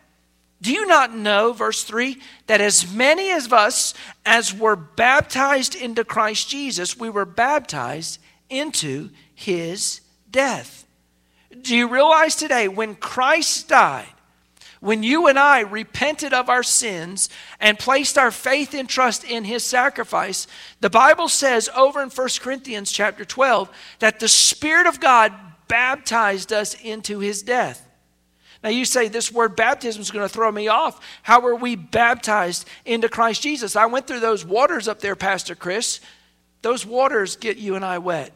Do 0.62 0.72
you 0.72 0.86
not 0.86 1.12
know, 1.12 1.52
verse 1.52 1.82
3, 1.82 2.18
that 2.46 2.60
as 2.60 2.90
many 2.94 3.32
of 3.32 3.52
us 3.52 3.94
as 4.24 4.54
were 4.54 4.76
baptized 4.76 5.74
into 5.74 6.04
Christ 6.04 6.48
Jesus, 6.48 6.96
we 6.96 7.10
were 7.10 7.24
baptized 7.24 8.20
into 8.48 9.10
his 9.34 10.00
death? 10.30 10.86
Do 11.60 11.76
you 11.76 11.88
realize 11.88 12.36
today 12.36 12.68
when 12.68 12.94
Christ 12.94 13.68
died, 13.68 14.06
when 14.78 15.02
you 15.02 15.26
and 15.26 15.36
I 15.36 15.60
repented 15.60 16.32
of 16.32 16.48
our 16.48 16.62
sins 16.62 17.28
and 17.58 17.76
placed 17.76 18.16
our 18.16 18.30
faith 18.30 18.72
and 18.72 18.88
trust 18.88 19.24
in 19.24 19.44
his 19.44 19.64
sacrifice, 19.64 20.46
the 20.80 20.90
Bible 20.90 21.28
says 21.28 21.68
over 21.74 22.00
in 22.00 22.08
1 22.08 22.28
Corinthians 22.40 22.92
chapter 22.92 23.24
12 23.24 23.68
that 23.98 24.20
the 24.20 24.28
Spirit 24.28 24.86
of 24.86 25.00
God 25.00 25.32
baptized 25.66 26.52
us 26.52 26.74
into 26.74 27.18
his 27.18 27.42
death. 27.42 27.88
Now, 28.62 28.70
you 28.70 28.84
say 28.84 29.08
this 29.08 29.32
word 29.32 29.56
baptism 29.56 30.00
is 30.02 30.10
going 30.10 30.24
to 30.24 30.32
throw 30.32 30.50
me 30.52 30.68
off. 30.68 31.00
How 31.22 31.40
were 31.40 31.56
we 31.56 31.74
baptized 31.74 32.68
into 32.84 33.08
Christ 33.08 33.42
Jesus? 33.42 33.74
I 33.74 33.86
went 33.86 34.06
through 34.06 34.20
those 34.20 34.44
waters 34.44 34.86
up 34.86 35.00
there, 35.00 35.16
Pastor 35.16 35.54
Chris. 35.54 36.00
Those 36.62 36.86
waters 36.86 37.34
get 37.36 37.56
you 37.56 37.74
and 37.74 37.84
I 37.84 37.98
wet. 37.98 38.32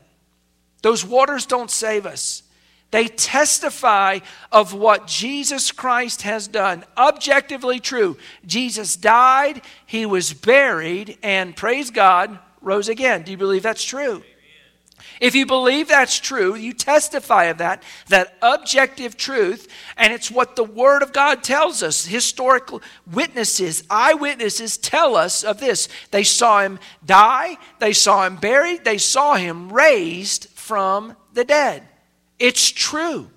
Those 0.83 1.05
waters 1.05 1.47
don't 1.47 1.71
save 1.71 2.07
us. 2.07 2.43
They 2.91 3.09
testify 3.09 4.21
of 4.51 4.73
what 4.73 5.07
Jesus 5.07 5.73
Christ 5.73 6.23
has 6.23 6.49
done. 6.49 6.85
Objectively 6.97 7.81
true. 7.81 8.17
Jesus 8.45 8.97
died, 8.97 9.63
he 9.87 10.07
was 10.07 10.33
buried, 10.33 11.19
and 11.23 11.57
praise 11.57 11.91
God, 11.91 12.39
rose 12.61 12.89
again. 12.89 13.23
Do 13.23 13.33
you 13.33 13.37
believe 13.37 13.63
that's 13.63 13.85
true? 13.85 14.23
If 15.21 15.35
you 15.35 15.47
believe 15.47 15.89
that's 15.89 16.21
true, 16.21 16.55
you 16.55 16.73
testify 16.73 17.45
of 17.45 17.59
that, 17.59 17.83
that 18.09 18.37
objective 18.43 19.17
truth, 19.17 19.69
and 19.97 20.13
it's 20.13 20.31
what 20.31 20.57
the 20.57 20.65
Word 20.65 21.03
of 21.03 21.13
God 21.13 21.43
tells 21.43 21.83
us. 21.83 22.07
Historical 22.07 22.83
witnesses, 23.11 23.83
eyewitnesses 23.89 24.77
tell 24.77 25.17
us 25.17 25.43
of 25.43 25.59
this. 25.59 25.89
They 26.11 26.25
saw 26.25 26.61
him 26.61 26.79
die, 27.05 27.57
they 27.79 27.93
saw 27.93 28.27
him 28.27 28.37
buried, 28.37 28.85
they 28.85 28.99
saw 28.99 29.35
him 29.35 29.73
raised 29.73 30.49
from 30.51 31.17
the 31.33 31.45
dead. 31.45 31.83
It's 32.39 32.71
true. 32.71 33.31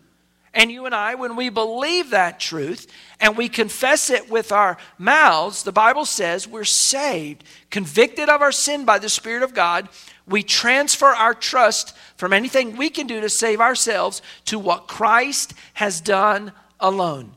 And 0.53 0.71
you 0.71 0.85
and 0.85 0.95
I, 0.95 1.15
when 1.15 1.35
we 1.35 1.49
believe 1.49 2.09
that 2.09 2.39
truth 2.39 2.87
and 3.21 3.37
we 3.37 3.49
confess 3.49 4.09
it 4.09 4.29
with 4.29 4.51
our 4.51 4.77
mouths, 4.97 5.63
the 5.63 5.71
Bible 5.71 6.05
says 6.05 6.47
we're 6.47 6.63
saved, 6.63 7.43
convicted 7.69 8.29
of 8.29 8.41
our 8.41 8.51
sin 8.51 8.83
by 8.83 8.97
the 8.97 9.09
Spirit 9.09 9.43
of 9.43 9.53
God 9.53 9.87
we 10.29 10.43
transfer 10.43 11.07
our 11.07 11.33
trust 11.33 11.95
from 12.15 12.33
anything 12.33 12.77
we 12.77 12.89
can 12.89 13.07
do 13.07 13.19
to 13.21 13.29
save 13.29 13.59
ourselves 13.59 14.21
to 14.45 14.59
what 14.59 14.87
Christ 14.87 15.53
has 15.73 15.99
done 15.99 16.51
alone. 16.79 17.31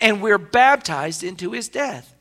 And 0.00 0.22
we're 0.22 0.38
baptized 0.38 1.22
into 1.22 1.52
his 1.52 1.68
death. 1.68 2.14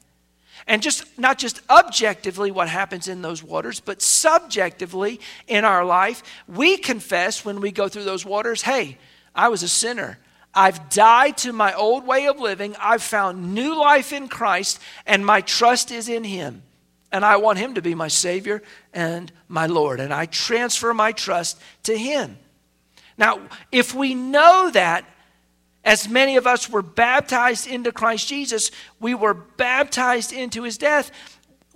And 0.67 0.83
just 0.83 1.17
not 1.17 1.39
just 1.39 1.61
objectively 1.69 2.51
what 2.51 2.69
happens 2.69 3.07
in 3.07 3.21
those 3.21 3.41
waters, 3.41 3.79
but 3.79 4.01
subjectively 4.01 5.19
in 5.47 5.65
our 5.65 5.83
life, 5.85 6.21
we 6.47 6.77
confess 6.77 7.43
when 7.43 7.61
we 7.61 7.71
go 7.71 7.87
through 7.87 8.03
those 8.03 8.25
waters, 8.25 8.61
hey, 8.61 8.97
I 9.33 9.47
was 9.47 9.63
a 9.63 9.67
sinner. 9.67 10.19
I've 10.53 10.89
died 10.89 11.37
to 11.37 11.53
my 11.53 11.73
old 11.73 12.05
way 12.05 12.27
of 12.27 12.39
living. 12.39 12.75
I've 12.79 13.01
found 13.01 13.53
new 13.55 13.79
life 13.79 14.11
in 14.11 14.27
Christ, 14.27 14.79
and 15.05 15.25
my 15.25 15.41
trust 15.41 15.91
is 15.91 16.09
in 16.09 16.23
him. 16.23 16.61
And 17.11 17.25
I 17.25 17.37
want 17.37 17.59
him 17.59 17.73
to 17.73 17.81
be 17.81 17.95
my 17.95 18.07
Savior 18.07 18.61
and 18.93 19.31
my 19.47 19.65
Lord. 19.65 19.99
And 19.99 20.13
I 20.13 20.25
transfer 20.27 20.93
my 20.93 21.11
trust 21.11 21.59
to 21.83 21.97
him. 21.97 22.37
Now, 23.17 23.41
if 23.71 23.95
we 23.95 24.13
know 24.13 24.69
that, 24.71 25.05
As 25.83 26.09
many 26.09 26.35
of 26.35 26.45
us 26.45 26.69
were 26.69 26.81
baptized 26.83 27.65
into 27.65 27.91
Christ 27.91 28.27
Jesus, 28.27 28.69
we 28.99 29.15
were 29.15 29.33
baptized 29.33 30.33
into 30.33 30.61
his 30.61 30.77
death. 30.77 31.09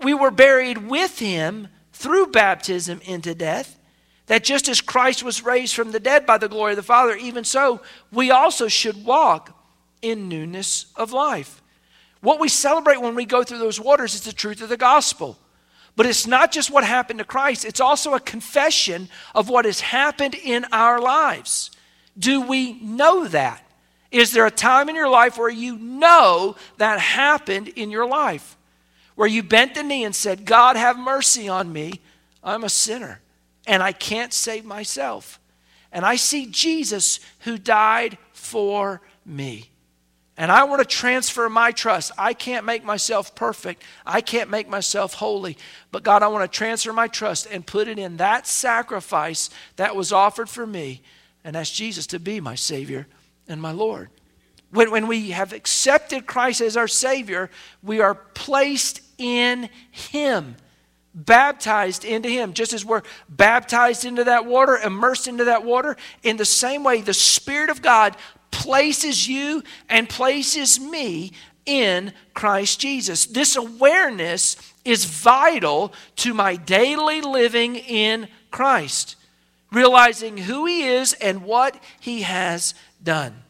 We 0.03 0.13
were 0.13 0.29
buried 0.29 0.77
with 0.89 1.17
him 1.19 1.69
through 1.93 2.27
baptism 2.27 2.99
into 3.05 3.33
death. 3.33 3.79
That 4.27 4.43
just 4.43 4.67
as 4.69 4.81
Christ 4.81 5.23
was 5.23 5.43
raised 5.43 5.73
from 5.73 5.91
the 5.91 5.99
dead 5.99 6.25
by 6.27 6.37
the 6.37 6.47
glory 6.47 6.73
of 6.73 6.77
the 6.77 6.83
Father, 6.83 7.15
even 7.15 7.43
so, 7.43 7.81
we 8.11 8.29
also 8.29 8.67
should 8.67 9.03
walk 9.03 9.57
in 10.03 10.29
newness 10.29 10.87
of 10.95 11.11
life. 11.11 11.62
What 12.23 12.39
we 12.39 12.47
celebrate 12.47 13.01
when 13.01 13.15
we 13.15 13.25
go 13.25 13.43
through 13.43 13.57
those 13.57 13.81
waters 13.81 14.15
is 14.15 14.21
the 14.21 14.31
truth 14.31 14.61
of 14.61 14.69
the 14.69 14.77
gospel. 14.77 15.37
But 15.97 16.05
it's 16.05 16.25
not 16.25 16.53
just 16.53 16.71
what 16.71 16.85
happened 16.85 17.19
to 17.19 17.25
Christ, 17.25 17.65
it's 17.65 17.81
also 17.81 18.13
a 18.13 18.19
confession 18.21 19.09
of 19.35 19.49
what 19.49 19.65
has 19.65 19.81
happened 19.81 20.33
in 20.33 20.65
our 20.71 21.01
lives. 21.01 21.69
Do 22.17 22.39
we 22.39 22.79
know 22.81 23.27
that? 23.27 23.61
Is 24.09 24.31
there 24.31 24.45
a 24.45 24.51
time 24.51 24.87
in 24.87 24.95
your 24.95 25.09
life 25.09 25.37
where 25.37 25.49
you 25.49 25.77
know 25.77 26.55
that 26.77 26.97
happened 26.97 27.67
in 27.67 27.91
your 27.91 28.07
life? 28.07 28.55
Where 29.15 29.27
you 29.27 29.43
bent 29.43 29.75
the 29.75 29.83
knee 29.83 30.05
and 30.05 30.15
said, 30.15 30.45
God, 30.45 30.77
have 30.77 30.97
mercy 30.97 31.49
on 31.49 31.73
me. 31.73 31.99
I'm 32.41 32.63
a 32.63 32.69
sinner 32.69 33.19
and 33.67 33.83
I 33.83 33.91
can't 33.91 34.31
save 34.31 34.63
myself. 34.63 35.41
And 35.91 36.05
I 36.05 36.15
see 36.15 36.45
Jesus 36.45 37.19
who 37.39 37.57
died 37.57 38.17
for 38.31 39.01
me. 39.25 39.72
And 40.35 40.51
I 40.51 40.63
want 40.63 40.81
to 40.81 40.87
transfer 40.87 41.47
my 41.47 41.71
trust. 41.71 42.11
I 42.17 42.33
can't 42.33 42.65
make 42.65 42.83
myself 42.83 43.35
perfect. 43.35 43.83
I 44.05 44.21
can't 44.21 44.49
make 44.49 44.67
myself 44.67 45.13
holy. 45.13 45.57
But 45.91 46.03
God, 46.03 46.23
I 46.23 46.27
want 46.27 46.51
to 46.51 46.57
transfer 46.57 46.91
my 46.91 47.07
trust 47.07 47.47
and 47.51 47.65
put 47.65 47.87
it 47.87 47.99
in 47.99 48.17
that 48.17 48.47
sacrifice 48.47 49.51
that 49.75 49.95
was 49.95 50.11
offered 50.11 50.49
for 50.49 50.65
me 50.65 51.03
and 51.43 51.55
ask 51.55 51.73
Jesus 51.73 52.07
to 52.07 52.19
be 52.19 52.39
my 52.39 52.55
Savior 52.55 53.05
and 53.47 53.61
my 53.61 53.71
Lord. 53.71 54.09
When, 54.71 54.89
when 54.89 55.05
we 55.05 55.31
have 55.31 55.53
accepted 55.53 56.25
Christ 56.25 56.61
as 56.61 56.77
our 56.77 56.87
Savior, 56.87 57.51
we 57.83 58.01
are 58.01 58.15
placed 58.15 59.01
in 59.19 59.69
Him, 59.91 60.55
baptized 61.13 62.05
into 62.05 62.27
Him. 62.27 62.53
Just 62.53 62.73
as 62.73 62.83
we're 62.83 63.03
baptized 63.29 64.03
into 64.03 64.23
that 64.23 64.47
water, 64.47 64.77
immersed 64.77 65.27
into 65.27 65.43
that 65.43 65.63
water, 65.63 65.95
in 66.23 66.37
the 66.37 66.45
same 66.45 66.83
way, 66.83 67.01
the 67.01 67.13
Spirit 67.13 67.69
of 67.69 67.83
God 67.83 68.17
places 68.53 69.27
you 69.27 69.63
and 69.89 70.07
places 70.07 70.79
me 70.79 71.33
in 71.65 72.13
Christ 72.33 72.79
Jesus. 72.79 73.25
This 73.25 73.55
awareness 73.55 74.55
is 74.85 75.05
vital 75.05 75.93
to 76.17 76.33
my 76.33 76.55
daily 76.55 77.21
living 77.21 77.75
in 77.75 78.27
Christ, 78.51 79.15
realizing 79.71 80.37
who 80.37 80.65
He 80.65 80.83
is 80.83 81.13
and 81.13 81.43
what 81.43 81.77
He 81.99 82.21
has 82.21 82.73
done. 83.03 83.43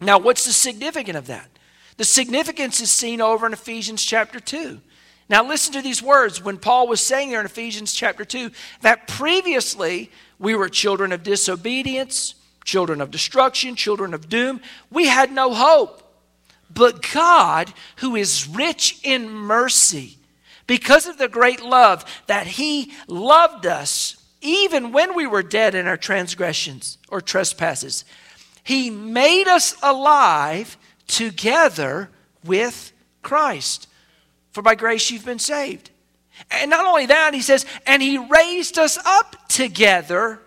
Now, 0.00 0.18
what's 0.18 0.44
the 0.44 0.52
significance 0.52 1.18
of 1.18 1.26
that? 1.26 1.48
The 1.96 2.04
significance 2.04 2.80
is 2.80 2.90
seen 2.90 3.20
over 3.20 3.46
in 3.46 3.52
Ephesians 3.52 4.04
chapter 4.04 4.38
2. 4.38 4.80
Now, 5.28 5.46
listen 5.46 5.72
to 5.72 5.82
these 5.82 6.02
words 6.02 6.42
when 6.42 6.58
Paul 6.58 6.86
was 6.86 7.00
saying 7.00 7.30
there 7.30 7.40
in 7.40 7.46
Ephesians 7.46 7.92
chapter 7.94 8.24
2 8.24 8.50
that 8.82 9.08
previously 9.08 10.10
we 10.38 10.54
were 10.54 10.68
children 10.68 11.10
of 11.10 11.22
disobedience 11.22 12.34
children 12.66 13.00
of 13.00 13.10
destruction, 13.10 13.76
children 13.76 14.12
of 14.12 14.28
doom. 14.28 14.60
We 14.90 15.06
had 15.06 15.32
no 15.32 15.54
hope. 15.54 16.02
But 16.68 17.00
God, 17.14 17.72
who 17.98 18.16
is 18.16 18.46
rich 18.48 19.00
in 19.02 19.30
mercy, 19.30 20.18
because 20.66 21.06
of 21.06 21.16
the 21.16 21.28
great 21.28 21.62
love 21.62 22.04
that 22.26 22.46
He 22.46 22.92
loved 23.06 23.64
us, 23.64 24.16
even 24.42 24.92
when 24.92 25.14
we 25.14 25.26
were 25.26 25.42
dead 25.42 25.74
in 25.74 25.86
our 25.86 25.96
transgressions 25.96 26.98
or 27.08 27.20
trespasses, 27.20 28.04
He 28.62 28.90
made 28.90 29.46
us 29.46 29.76
alive 29.82 30.76
together 31.06 32.10
with 32.44 32.92
Christ. 33.22 33.88
For 34.50 34.60
by 34.60 34.74
grace 34.74 35.10
you've 35.10 35.24
been 35.24 35.38
saved. 35.38 35.90
And 36.50 36.68
not 36.68 36.84
only 36.84 37.06
that, 37.06 37.32
He 37.32 37.42
says, 37.42 37.64
and 37.86 38.02
He 38.02 38.18
raised 38.18 38.76
us 38.76 38.98
up 39.06 39.48
together 39.48 40.40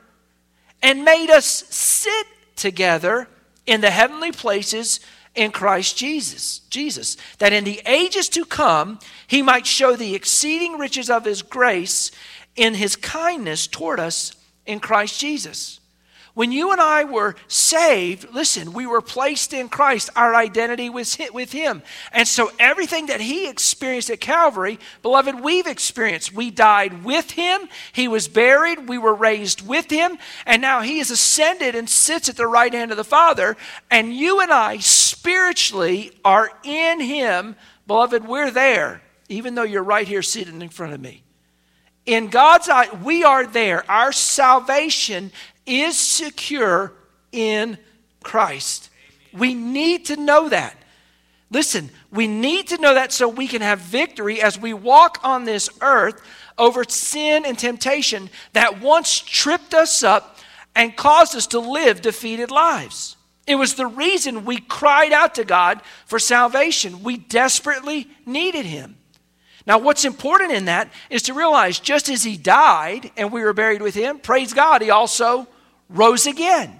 and 0.81 1.03
made 1.03 1.29
us 1.29 1.45
sit 1.45 2.27
together 2.55 3.27
in 3.65 3.81
the 3.81 3.91
heavenly 3.91 4.31
places 4.31 4.99
in 5.35 5.51
Christ 5.51 5.97
Jesus. 5.97 6.59
Jesus, 6.69 7.17
that 7.37 7.53
in 7.53 7.63
the 7.63 7.81
ages 7.85 8.29
to 8.29 8.45
come 8.45 8.99
he 9.27 9.41
might 9.41 9.65
show 9.65 9.95
the 9.95 10.15
exceeding 10.15 10.77
riches 10.77 11.09
of 11.09 11.25
his 11.25 11.41
grace 11.41 12.11
in 12.55 12.73
his 12.73 12.95
kindness 12.95 13.67
toward 13.67 13.99
us 13.99 14.33
in 14.65 14.79
Christ 14.79 15.19
Jesus. 15.19 15.78
When 16.39 16.53
you 16.53 16.71
and 16.71 16.79
I 16.79 17.03
were 17.03 17.35
saved, 17.49 18.33
listen, 18.33 18.71
we 18.71 18.87
were 18.87 19.01
placed 19.01 19.51
in 19.51 19.67
Christ. 19.67 20.09
Our 20.15 20.33
identity 20.33 20.89
was 20.89 21.15
hit 21.15 21.33
with 21.33 21.51
Him. 21.51 21.83
And 22.13 22.25
so 22.25 22.49
everything 22.57 23.07
that 23.07 23.19
He 23.19 23.49
experienced 23.49 24.09
at 24.09 24.21
Calvary, 24.21 24.79
beloved, 25.01 25.41
we've 25.41 25.67
experienced. 25.67 26.31
We 26.31 26.49
died 26.49 27.03
with 27.03 27.31
Him, 27.31 27.67
He 27.91 28.07
was 28.07 28.29
buried, 28.29 28.87
we 28.87 28.97
were 28.97 29.13
raised 29.13 29.67
with 29.67 29.91
Him, 29.91 30.17
and 30.45 30.61
now 30.61 30.79
He 30.79 30.99
has 30.99 31.11
ascended 31.11 31.75
and 31.75 31.89
sits 31.89 32.29
at 32.29 32.37
the 32.37 32.47
right 32.47 32.73
hand 32.73 32.91
of 32.91 32.97
the 32.97 33.03
Father. 33.03 33.57
And 33.91 34.15
you 34.15 34.39
and 34.39 34.49
I 34.49 34.77
spiritually 34.77 36.13
are 36.23 36.49
in 36.63 37.01
Him. 37.01 37.57
Beloved, 37.85 38.25
we're 38.25 38.49
there, 38.49 39.01
even 39.27 39.55
though 39.55 39.63
you're 39.63 39.83
right 39.83 40.07
here 40.07 40.21
sitting 40.21 40.61
in 40.61 40.69
front 40.69 40.93
of 40.93 41.01
me. 41.01 41.21
In 42.05 42.29
God's 42.29 42.69
eye, 42.69 42.87
we 43.03 43.23
are 43.25 43.45
there. 43.45 43.83
Our 43.91 44.13
salvation 44.13 45.31
is 45.69 45.97
secure 45.97 46.93
in 47.31 47.77
Christ. 48.23 48.89
We 49.31 49.53
need 49.53 50.05
to 50.05 50.17
know 50.17 50.49
that. 50.49 50.75
Listen, 51.51 51.89
we 52.11 52.27
need 52.27 52.67
to 52.67 52.77
know 52.77 52.93
that 52.93 53.11
so 53.11 53.27
we 53.27 53.47
can 53.47 53.61
have 53.61 53.79
victory 53.79 54.41
as 54.41 54.59
we 54.59 54.73
walk 54.73 55.19
on 55.23 55.45
this 55.45 55.69
earth 55.81 56.21
over 56.57 56.83
sin 56.83 57.45
and 57.45 57.57
temptation 57.57 58.29
that 58.53 58.81
once 58.81 59.19
tripped 59.19 59.73
us 59.73 60.03
up 60.03 60.37
and 60.75 60.95
caused 60.95 61.35
us 61.35 61.47
to 61.47 61.59
live 61.59 62.01
defeated 62.01 62.51
lives. 62.51 63.15
It 63.47 63.55
was 63.55 63.73
the 63.73 63.87
reason 63.87 64.45
we 64.45 64.59
cried 64.59 65.11
out 65.11 65.35
to 65.35 65.43
God 65.43 65.81
for 66.05 66.19
salvation. 66.19 67.01
We 67.01 67.17
desperately 67.17 68.07
needed 68.25 68.65
Him. 68.65 68.97
Now, 69.65 69.79
what's 69.79 70.05
important 70.05 70.51
in 70.51 70.65
that 70.65 70.91
is 71.09 71.23
to 71.23 71.33
realize 71.33 71.79
just 71.79 72.09
as 72.09 72.23
He 72.23 72.37
died 72.37 73.11
and 73.17 73.31
we 73.31 73.41
were 73.41 73.53
buried 73.53 73.81
with 73.81 73.95
Him, 73.95 74.19
praise 74.19 74.53
God, 74.53 74.83
He 74.83 74.91
also 74.91 75.47
rose 75.89 76.27
again. 76.27 76.79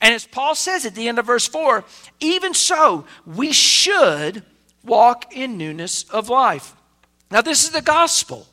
And 0.00 0.12
as 0.12 0.26
Paul 0.26 0.54
says 0.54 0.84
at 0.84 0.94
the 0.94 1.08
end 1.08 1.18
of 1.18 1.26
verse 1.26 1.46
4, 1.46 1.84
even 2.20 2.52
so, 2.52 3.06
we 3.24 3.52
should 3.52 4.42
walk 4.84 5.34
in 5.34 5.56
newness 5.56 6.04
of 6.04 6.28
life. 6.28 6.74
Now, 7.30 7.40
this 7.40 7.64
is 7.64 7.70
the 7.70 7.82
gospel. 7.82 8.46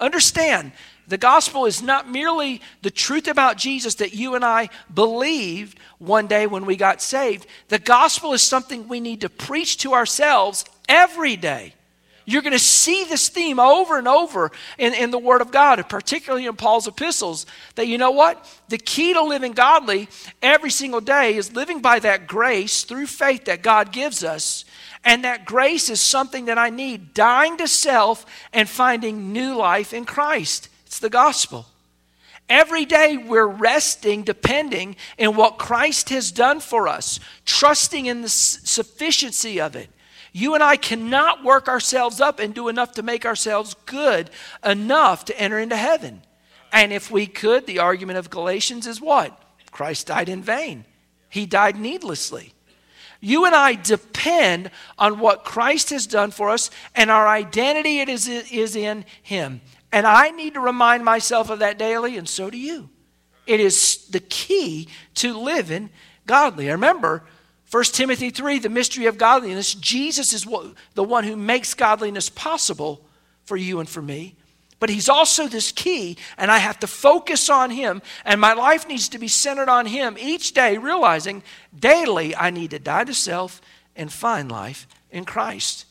Understand, 0.00 0.72
the 1.06 1.18
gospel 1.18 1.66
is 1.66 1.82
not 1.82 2.10
merely 2.10 2.60
the 2.82 2.90
truth 2.90 3.28
about 3.28 3.56
Jesus 3.56 3.94
that 3.96 4.12
you 4.12 4.34
and 4.34 4.44
I 4.44 4.68
believed 4.92 5.78
one 5.98 6.26
day 6.26 6.46
when 6.46 6.66
we 6.66 6.76
got 6.76 7.00
saved. 7.00 7.46
The 7.68 7.78
gospel 7.78 8.32
is 8.34 8.42
something 8.42 8.88
we 8.88 9.00
need 9.00 9.22
to 9.22 9.30
preach 9.30 9.78
to 9.78 9.94
ourselves 9.94 10.64
every 10.88 11.36
day. 11.36 11.74
You're 12.28 12.42
going 12.42 12.52
to 12.52 12.58
see 12.58 13.04
this 13.04 13.30
theme 13.30 13.58
over 13.58 13.96
and 13.96 14.06
over 14.06 14.52
in, 14.76 14.92
in 14.92 15.10
the 15.10 15.18
Word 15.18 15.40
of 15.40 15.50
God, 15.50 15.82
particularly 15.88 16.44
in 16.44 16.56
Paul's 16.56 16.86
epistles. 16.86 17.46
That 17.76 17.86
you 17.86 17.96
know 17.96 18.10
what? 18.10 18.46
The 18.68 18.76
key 18.76 19.14
to 19.14 19.22
living 19.22 19.52
godly 19.52 20.10
every 20.42 20.68
single 20.68 21.00
day 21.00 21.36
is 21.36 21.54
living 21.54 21.80
by 21.80 22.00
that 22.00 22.26
grace 22.26 22.84
through 22.84 23.06
faith 23.06 23.46
that 23.46 23.62
God 23.62 23.92
gives 23.92 24.22
us. 24.22 24.66
And 25.06 25.24
that 25.24 25.46
grace 25.46 25.88
is 25.88 26.02
something 26.02 26.44
that 26.44 26.58
I 26.58 26.68
need 26.68 27.14
dying 27.14 27.56
to 27.56 27.66
self 27.66 28.26
and 28.52 28.68
finding 28.68 29.32
new 29.32 29.56
life 29.56 29.94
in 29.94 30.04
Christ. 30.04 30.68
It's 30.84 30.98
the 30.98 31.08
gospel. 31.08 31.64
Every 32.46 32.84
day 32.84 33.16
we're 33.16 33.46
resting, 33.46 34.22
depending 34.22 34.96
in 35.16 35.34
what 35.34 35.56
Christ 35.56 36.10
has 36.10 36.30
done 36.30 36.60
for 36.60 36.88
us, 36.88 37.20
trusting 37.46 38.04
in 38.04 38.20
the 38.20 38.28
sufficiency 38.28 39.62
of 39.62 39.74
it. 39.76 39.88
You 40.32 40.54
and 40.54 40.62
I 40.62 40.76
cannot 40.76 41.44
work 41.44 41.68
ourselves 41.68 42.20
up 42.20 42.38
and 42.38 42.54
do 42.54 42.68
enough 42.68 42.92
to 42.92 43.02
make 43.02 43.24
ourselves 43.24 43.74
good 43.86 44.30
enough 44.64 45.24
to 45.26 45.40
enter 45.40 45.58
into 45.58 45.76
heaven. 45.76 46.22
And 46.72 46.92
if 46.92 47.10
we 47.10 47.26
could, 47.26 47.66
the 47.66 47.78
argument 47.78 48.18
of 48.18 48.30
Galatians 48.30 48.86
is 48.86 49.00
what? 49.00 49.40
Christ 49.70 50.06
died 50.06 50.28
in 50.28 50.42
vain, 50.42 50.84
he 51.28 51.46
died 51.46 51.76
needlessly. 51.76 52.54
You 53.20 53.46
and 53.46 53.54
I 53.54 53.74
depend 53.74 54.70
on 54.96 55.18
what 55.18 55.44
Christ 55.44 55.90
has 55.90 56.06
done 56.06 56.30
for 56.30 56.50
us, 56.50 56.70
and 56.94 57.10
our 57.10 57.26
identity 57.26 57.98
it 57.98 58.08
is, 58.08 58.28
is 58.28 58.76
in 58.76 59.04
Him. 59.22 59.60
And 59.90 60.06
I 60.06 60.30
need 60.30 60.54
to 60.54 60.60
remind 60.60 61.04
myself 61.04 61.50
of 61.50 61.58
that 61.58 61.78
daily, 61.78 62.16
and 62.16 62.28
so 62.28 62.48
do 62.48 62.56
you. 62.56 62.90
It 63.46 63.58
is 63.58 64.06
the 64.10 64.20
key 64.20 64.88
to 65.14 65.36
living 65.36 65.90
godly. 66.26 66.68
I 66.68 66.72
remember 66.72 67.24
1 67.70 67.84
Timothy 67.84 68.30
3, 68.30 68.60
the 68.60 68.68
mystery 68.68 69.06
of 69.06 69.18
godliness. 69.18 69.74
Jesus 69.74 70.32
is 70.32 70.46
the 70.94 71.04
one 71.04 71.24
who 71.24 71.36
makes 71.36 71.74
godliness 71.74 72.30
possible 72.30 73.04
for 73.44 73.56
you 73.56 73.80
and 73.80 73.88
for 73.88 74.00
me. 74.00 74.36
But 74.80 74.90
he's 74.90 75.08
also 75.08 75.48
this 75.48 75.72
key, 75.72 76.16
and 76.36 76.50
I 76.50 76.58
have 76.58 76.78
to 76.80 76.86
focus 76.86 77.50
on 77.50 77.70
him, 77.70 78.00
and 78.24 78.40
my 78.40 78.52
life 78.52 78.86
needs 78.88 79.08
to 79.10 79.18
be 79.18 79.28
centered 79.28 79.68
on 79.68 79.86
him 79.86 80.16
each 80.18 80.52
day, 80.52 80.78
realizing 80.78 81.42
daily 81.76 82.34
I 82.34 82.50
need 82.50 82.70
to 82.70 82.78
die 82.78 83.04
to 83.04 83.14
self 83.14 83.60
and 83.96 84.12
find 84.12 84.50
life 84.50 84.86
in 85.10 85.24
Christ. 85.24 85.84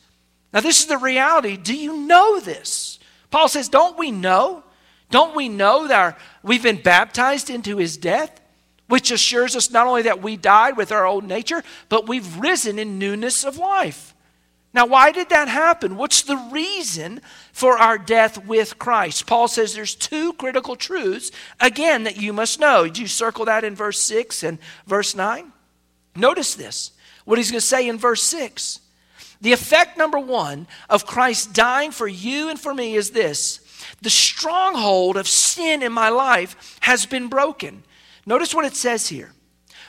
Now, 0.52 0.60
this 0.60 0.80
is 0.80 0.86
the 0.86 0.96
reality. 0.96 1.58
Do 1.58 1.76
you 1.76 1.98
know 1.98 2.40
this? 2.40 2.98
Paul 3.30 3.48
says, 3.48 3.68
Don't 3.68 3.98
we 3.98 4.10
know? 4.10 4.64
Don't 5.10 5.36
we 5.36 5.48
know 5.48 5.86
that 5.86 5.98
our, 5.98 6.16
we've 6.42 6.62
been 6.62 6.80
baptized 6.80 7.50
into 7.50 7.76
his 7.76 7.96
death, 7.98 8.40
which 8.88 9.10
assures 9.10 9.54
us 9.54 9.70
not 9.70 9.86
only 9.86 10.02
that 10.02 10.22
we 10.22 10.36
died 10.36 10.76
with 10.76 10.90
our 10.90 11.06
old 11.06 11.24
nature, 11.24 11.62
but 11.88 12.08
we've 12.08 12.38
risen 12.38 12.78
in 12.78 12.98
newness 12.98 13.44
of 13.44 13.58
life? 13.58 14.14
Now, 14.74 14.86
why 14.86 15.12
did 15.12 15.30
that 15.30 15.48
happen? 15.48 15.96
What's 15.96 16.22
the 16.22 16.36
reason 16.52 17.20
for 17.52 17.78
our 17.78 17.96
death 17.96 18.44
with 18.46 18.78
Christ? 18.78 19.26
Paul 19.26 19.48
says 19.48 19.74
there's 19.74 19.94
two 19.94 20.34
critical 20.34 20.76
truths, 20.76 21.30
again, 21.58 22.04
that 22.04 22.20
you 22.20 22.32
must 22.32 22.60
know. 22.60 22.84
Did 22.84 22.98
you 22.98 23.06
circle 23.06 23.46
that 23.46 23.64
in 23.64 23.74
verse 23.74 24.00
6 24.00 24.42
and 24.42 24.58
verse 24.86 25.14
9? 25.14 25.52
Notice 26.16 26.54
this, 26.54 26.92
what 27.24 27.38
he's 27.38 27.50
going 27.50 27.60
to 27.60 27.66
say 27.66 27.88
in 27.88 27.96
verse 27.96 28.22
6. 28.24 28.80
The 29.40 29.52
effect, 29.52 29.96
number 29.96 30.18
one, 30.18 30.66
of 30.90 31.06
Christ 31.06 31.54
dying 31.54 31.90
for 31.90 32.08
you 32.08 32.48
and 32.50 32.60
for 32.60 32.74
me 32.74 32.94
is 32.94 33.10
this 33.10 33.60
the 34.02 34.10
stronghold 34.10 35.16
of 35.16 35.26
sin 35.26 35.82
in 35.82 35.92
my 35.92 36.08
life 36.08 36.78
has 36.80 37.06
been 37.06 37.28
broken. 37.28 37.84
Notice 38.26 38.54
what 38.54 38.64
it 38.64 38.76
says 38.76 39.08
here. 39.08 39.32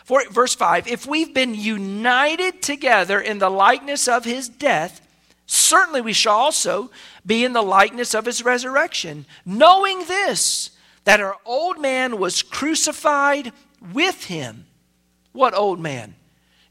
For, 0.05 0.23
verse 0.29 0.55
5 0.55 0.87
If 0.87 1.05
we've 1.05 1.33
been 1.33 1.55
united 1.55 2.61
together 2.61 3.19
in 3.19 3.39
the 3.39 3.49
likeness 3.49 4.07
of 4.07 4.25
his 4.25 4.49
death, 4.49 5.01
certainly 5.45 6.01
we 6.01 6.13
shall 6.13 6.35
also 6.35 6.91
be 7.25 7.43
in 7.43 7.53
the 7.53 7.61
likeness 7.61 8.13
of 8.13 8.25
his 8.25 8.43
resurrection, 8.43 9.25
knowing 9.45 10.05
this, 10.05 10.71
that 11.03 11.21
our 11.21 11.37
old 11.45 11.79
man 11.79 12.17
was 12.17 12.41
crucified 12.41 13.51
with 13.93 14.25
him. 14.25 14.65
What 15.31 15.53
old 15.53 15.79
man? 15.79 16.15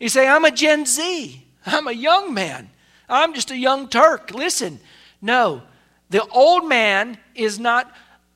You 0.01 0.09
say, 0.09 0.29
I'm 0.29 0.45
a 0.45 0.51
Gen 0.51 0.87
Z. 0.87 1.45
I'm 1.67 1.89
a 1.89 1.93
young 1.93 2.35
man. 2.35 2.71
I'm 3.09 3.35
just 3.35 3.51
a 3.51 3.57
young 3.57 3.89
Turk. 3.89 4.33
Listen, 4.33 4.81
no, 5.21 5.63
the 6.11 6.27
old 6.27 6.69
man 6.69 7.19
is 7.35 7.59
not 7.59 7.93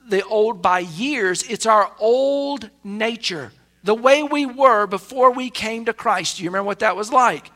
the 0.08 0.24
old 0.24 0.62
by 0.62 0.80
years, 0.80 1.42
it's 1.44 1.66
our 1.66 1.90
old 1.98 2.70
nature 2.84 3.52
the 3.84 3.94
way 3.94 4.22
we 4.22 4.46
were 4.46 4.86
before 4.86 5.32
we 5.32 5.50
came 5.50 5.86
to 5.86 5.92
Christ. 5.92 6.36
Do 6.36 6.44
you 6.44 6.50
remember 6.50 6.66
what 6.66 6.80
that 6.80 6.96
was 6.96 7.12
like? 7.12 7.50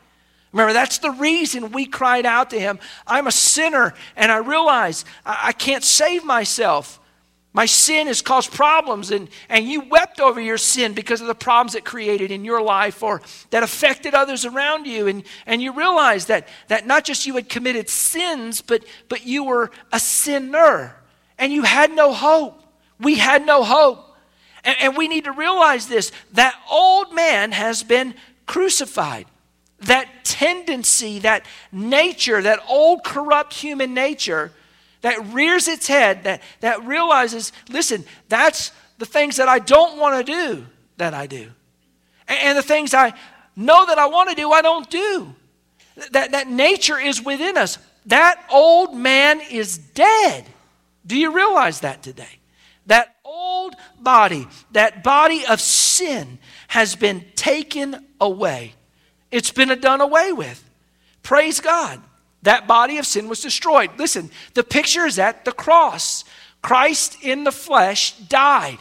Remember, 0.51 0.73
that's 0.73 0.99
the 0.99 1.11
reason 1.11 1.71
we 1.71 1.85
cried 1.85 2.25
out 2.25 2.49
to 2.51 2.59
Him. 2.59 2.79
I'm 3.05 3.27
a 3.27 3.31
sinner, 3.31 3.93
and 4.15 4.31
I 4.31 4.37
realize 4.37 5.05
I, 5.25 5.47
I 5.47 5.51
can't 5.51 5.83
save 5.83 6.23
myself. 6.23 6.99
My 7.53 7.65
sin 7.65 8.07
has 8.07 8.21
caused 8.21 8.51
problems, 8.51 9.11
and, 9.11 9.29
and 9.49 9.65
you 9.65 9.81
wept 9.81 10.19
over 10.19 10.39
your 10.39 10.57
sin 10.57 10.93
because 10.93 11.21
of 11.21 11.27
the 11.27 11.35
problems 11.35 11.75
it 11.75 11.85
created 11.85 12.31
in 12.31 12.45
your 12.45 12.61
life 12.61 13.01
or 13.01 13.21
that 13.49 13.63
affected 13.63 14.13
others 14.13 14.45
around 14.45 14.85
you. 14.85 15.07
And, 15.07 15.23
and 15.45 15.61
you 15.61 15.71
realized 15.71 16.27
that, 16.27 16.47
that 16.67 16.85
not 16.85 17.03
just 17.03 17.25
you 17.25 17.35
had 17.35 17.49
committed 17.49 17.89
sins, 17.89 18.61
but, 18.61 18.83
but 19.09 19.25
you 19.25 19.43
were 19.43 19.71
a 19.91 19.99
sinner, 19.99 20.95
and 21.37 21.51
you 21.51 21.63
had 21.63 21.91
no 21.91 22.13
hope. 22.13 22.61
We 22.99 23.15
had 23.15 23.45
no 23.45 23.63
hope. 23.63 24.03
And, 24.63 24.75
and 24.81 24.97
we 24.97 25.07
need 25.07 25.25
to 25.25 25.31
realize 25.31 25.87
this 25.87 26.11
that 26.33 26.55
old 26.69 27.13
man 27.13 27.51
has 27.51 27.83
been 27.83 28.15
crucified. 28.45 29.25
That 29.81 30.07
tendency, 30.23 31.19
that 31.19 31.45
nature, 31.71 32.41
that 32.41 32.59
old 32.67 33.03
corrupt 33.03 33.53
human 33.53 33.93
nature 33.93 34.51
that 35.01 35.33
rears 35.33 35.67
its 35.67 35.87
head, 35.87 36.23
that, 36.23 36.41
that 36.61 36.83
realizes, 36.83 37.51
listen, 37.69 38.03
that's 38.27 38.71
the 38.97 39.05
things 39.05 39.35
that 39.35 39.47
I 39.47 39.59
don't 39.59 39.99
want 39.99 40.25
to 40.25 40.31
do 40.31 40.65
that 40.97 41.13
I 41.13 41.27
do. 41.27 41.51
And, 42.27 42.39
and 42.41 42.57
the 42.57 42.63
things 42.63 42.93
I 42.93 43.13
know 43.55 43.85
that 43.85 43.99
I 43.99 44.07
want 44.07 44.29
to 44.29 44.35
do, 44.35 44.51
I 44.51 44.61
don't 44.61 44.89
do. 44.89 45.35
That, 46.11 46.31
that 46.31 46.47
nature 46.47 46.99
is 46.99 47.23
within 47.23 47.57
us. 47.57 47.77
That 48.07 48.43
old 48.51 48.95
man 48.95 49.41
is 49.41 49.77
dead. 49.77 50.45
Do 51.07 51.17
you 51.17 51.33
realize 51.33 51.79
that 51.79 52.03
today? 52.03 52.39
That 52.85 53.15
old 53.23 53.75
body, 53.99 54.47
that 54.71 55.03
body 55.03 55.45
of 55.45 55.59
sin, 55.59 56.37
has 56.67 56.95
been 56.95 57.25
taken 57.35 58.05
away. 58.21 58.73
It's 59.31 59.51
been 59.51 59.69
done 59.79 60.01
away 60.01 60.31
with. 60.31 60.63
Praise 61.23 61.59
God. 61.59 62.01
That 62.43 62.67
body 62.67 62.97
of 62.97 63.05
sin 63.05 63.27
was 63.27 63.41
destroyed. 63.41 63.91
Listen, 63.97 64.29
the 64.53 64.63
picture 64.63 65.05
is 65.05 65.19
at 65.19 65.43
the 65.43 65.51
cross. 65.51 66.23
Christ 66.61 67.17
in 67.21 67.43
the 67.43 67.51
flesh 67.51 68.17
died. 68.17 68.77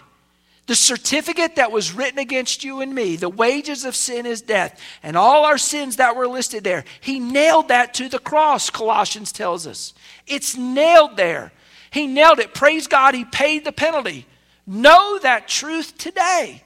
The 0.67 0.75
certificate 0.75 1.57
that 1.57 1.71
was 1.71 1.93
written 1.93 2.19
against 2.19 2.65
you 2.65 2.81
and 2.81 2.93
me, 2.93 3.15
the 3.15 3.29
wages 3.29 3.85
of 3.85 3.95
sin 3.95 4.27
is 4.27 4.43
death, 4.43 4.81
and 5.01 5.17
all 5.17 5.45
our 5.45 5.59
sins 5.59 5.97
that 5.97 6.17
were 6.17 6.27
listed 6.27 6.65
there, 6.65 6.85
he 7.01 7.21
nailed 7.21 7.69
that 7.69 7.95
to 7.95 8.09
the 8.09 8.19
cross, 8.19 8.69
Colossians 8.69 9.31
tells 9.31 9.67
us. 9.67 9.95
It's 10.27 10.57
nailed 10.57 11.17
there. 11.17 11.53
He 11.97 12.07
nailed 12.07 12.41
it. 12.41 12.53
Praise 12.53 12.87
God, 12.87 13.15
he 13.15 13.25
paid 13.25 13.65
the 13.65 13.73
penalty. 13.73 14.27
Know 14.67 15.19
that 15.21 15.49
truth 15.49 15.97
today 15.97 16.63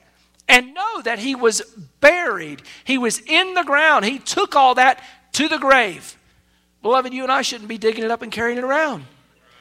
and 0.48 0.74
know 0.74 1.02
that 1.02 1.20
he 1.20 1.36
was 1.36 1.62
buried. 2.00 2.62
He 2.82 2.98
was 2.98 3.20
in 3.20 3.54
the 3.54 3.62
ground. 3.62 4.04
He 4.04 4.18
took 4.18 4.56
all 4.56 4.74
that 4.74 5.00
to 5.34 5.46
the 5.46 5.58
grave. 5.58 6.18
Beloved, 6.82 7.14
you 7.14 7.22
and 7.22 7.30
I 7.30 7.42
shouldn't 7.42 7.68
be 7.68 7.78
digging 7.78 8.02
it 8.02 8.10
up 8.10 8.22
and 8.22 8.32
carrying 8.32 8.58
it 8.58 8.64
around. 8.64 9.04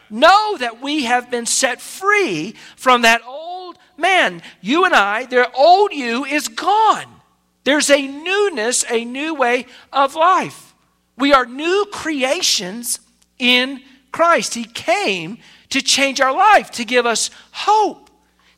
Know 0.10 0.58
that 0.58 0.82
we 0.82 1.04
have 1.04 1.30
been 1.30 1.46
set 1.46 1.80
free 1.80 2.56
from 2.76 3.04
that 3.04 3.22
old 3.28 3.78
man. 3.96 4.42
You 4.62 4.86
and 4.86 4.96
I, 4.96 5.28
their 5.28 5.56
old 5.56 5.94
you 5.94 6.26
is 6.26 6.48
gone. 6.48 7.06
There's 7.64 7.92
a 7.92 8.08
newness, 8.08 8.84
a 8.90 9.06
new 9.06 9.36
way 9.36 9.68
of 9.94 10.16
life. 10.16 10.74
We 11.16 11.32
are 11.32 11.46
new 11.46 11.86
creations 11.92 13.00
in 13.38 13.84
Christ. 14.12 14.56
He 14.56 14.64
came 14.64 15.38
to 15.70 15.82
change 15.82 16.20
our 16.22 16.34
life, 16.34 16.72
to 16.72 16.86
give 16.86 17.06
us 17.06 17.30
hope 17.52 18.10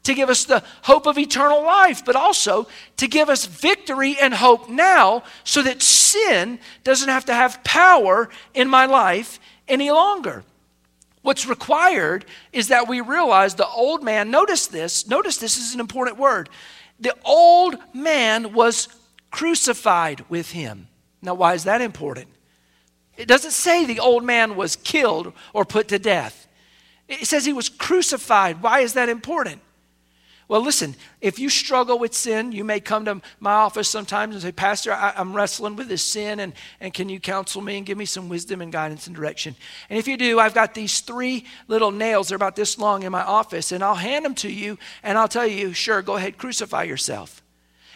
to 0.03 0.13
give 0.13 0.29
us 0.29 0.45
the 0.45 0.63
hope 0.83 1.05
of 1.05 1.17
eternal 1.17 1.63
life, 1.63 2.03
but 2.03 2.15
also 2.15 2.67
to 2.97 3.07
give 3.07 3.29
us 3.29 3.45
victory 3.45 4.17
and 4.19 4.33
hope 4.33 4.69
now 4.69 5.23
so 5.43 5.61
that 5.61 5.81
sin 5.81 6.59
doesn't 6.83 7.09
have 7.09 7.25
to 7.25 7.33
have 7.33 7.63
power 7.63 8.29
in 8.53 8.67
my 8.67 8.85
life 8.85 9.39
any 9.67 9.91
longer. 9.91 10.43
What's 11.21 11.45
required 11.45 12.25
is 12.51 12.69
that 12.69 12.87
we 12.87 12.99
realize 12.99 13.53
the 13.53 13.67
old 13.67 14.03
man, 14.03 14.31
notice 14.31 14.67
this, 14.67 15.07
notice 15.07 15.37
this 15.37 15.57
is 15.57 15.73
an 15.75 15.79
important 15.79 16.17
word. 16.17 16.49
The 16.99 17.15
old 17.23 17.77
man 17.93 18.53
was 18.53 18.87
crucified 19.29 20.25
with 20.29 20.51
him. 20.51 20.87
Now, 21.21 21.35
why 21.35 21.53
is 21.53 21.65
that 21.65 21.81
important? 21.81 22.27
It 23.17 23.27
doesn't 23.27 23.51
say 23.51 23.85
the 23.85 23.99
old 23.99 24.23
man 24.23 24.55
was 24.55 24.75
killed 24.75 25.33
or 25.53 25.63
put 25.63 25.89
to 25.89 25.99
death. 25.99 26.40
It 27.11 27.27
says 27.27 27.45
he 27.45 27.53
was 27.53 27.69
crucified. 27.69 28.61
Why 28.61 28.79
is 28.79 28.93
that 28.93 29.09
important? 29.09 29.61
Well, 30.51 30.61
listen, 30.61 30.95
if 31.21 31.39
you 31.39 31.47
struggle 31.49 31.97
with 31.97 32.13
sin, 32.13 32.51
you 32.51 32.65
may 32.65 32.81
come 32.81 33.05
to 33.05 33.21
my 33.39 33.53
office 33.53 33.87
sometimes 33.87 34.35
and 34.35 34.41
say, 34.41 34.51
Pastor, 34.51 34.91
I, 34.91 35.13
am 35.15 35.33
wrestling 35.33 35.77
with 35.77 35.87
this 35.87 36.03
sin, 36.03 36.41
and, 36.41 36.51
and 36.81 36.93
can 36.93 37.07
you 37.07 37.21
counsel 37.21 37.61
me 37.61 37.77
and 37.77 37.85
give 37.85 37.97
me 37.97 38.03
some 38.03 38.27
wisdom 38.27 38.59
and 38.59 38.69
guidance 38.69 39.07
and 39.07 39.15
direction? 39.15 39.55
And 39.89 39.97
if 39.97 40.09
you 40.09 40.17
do, 40.17 40.41
I've 40.41 40.53
got 40.53 40.73
these 40.73 40.99
three 40.99 41.45
little 41.69 41.91
nails, 41.91 42.27
they're 42.27 42.35
about 42.35 42.57
this 42.57 42.77
long 42.77 43.03
in 43.03 43.13
my 43.13 43.23
office, 43.23 43.71
and 43.71 43.81
I'll 43.81 43.95
hand 43.95 44.25
them 44.25 44.35
to 44.35 44.51
you, 44.51 44.77
and 45.03 45.17
I'll 45.17 45.29
tell 45.29 45.47
you, 45.47 45.71
sure, 45.71 46.01
go 46.01 46.17
ahead, 46.17 46.37
crucify 46.37 46.83
yourself. 46.83 47.41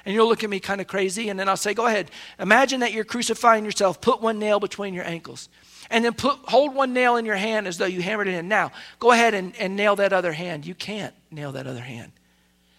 And 0.05 0.15
you'll 0.15 0.29
look 0.29 0.45
at 0.45 0.49
me 0.49 0.61
kind 0.61 0.79
of 0.79 0.87
crazy, 0.87 1.27
and 1.27 1.37
then 1.37 1.49
I'll 1.49 1.57
say, 1.57 1.73
Go 1.73 1.87
ahead, 1.87 2.09
imagine 2.39 2.79
that 2.79 2.93
you're 2.93 3.03
crucifying 3.03 3.65
yourself, 3.65 3.99
put 3.99 4.21
one 4.21 4.39
nail 4.39 4.61
between 4.61 4.93
your 4.93 5.05
ankles 5.05 5.49
and 5.89 6.03
then 6.03 6.13
put, 6.13 6.37
hold 6.45 6.73
one 6.75 6.93
nail 6.93 7.17
in 7.17 7.25
your 7.25 7.35
hand 7.35 7.67
as 7.67 7.77
though 7.77 7.85
you 7.85 8.01
hammered 8.01 8.27
it 8.27 8.33
in. 8.33 8.47
Now, 8.47 8.71
go 8.99 9.11
ahead 9.11 9.33
and, 9.33 9.55
and 9.57 9.75
nail 9.75 9.95
that 9.97 10.13
other 10.13 10.33
hand. 10.33 10.65
You 10.65 10.75
can't 10.75 11.13
nail 11.31 11.51
that 11.53 11.67
other 11.67 11.81
hand. 11.81 12.11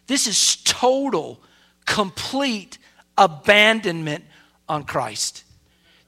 This 0.07 0.27
is 0.27 0.57
total, 0.65 1.41
complete 1.85 2.79
abandonment 3.19 4.25
on 4.69 4.85
Christ. 4.85 5.45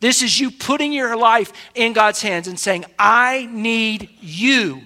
This 0.01 0.23
is 0.23 0.39
you 0.39 0.51
putting 0.51 0.93
your 0.93 1.17
life 1.17 1.53
in 1.75 1.93
God's 1.93 2.23
hands 2.23 2.47
and 2.47 2.59
saying, 2.59 2.85
I 2.99 3.49
need 3.51 4.11
you 4.21 4.83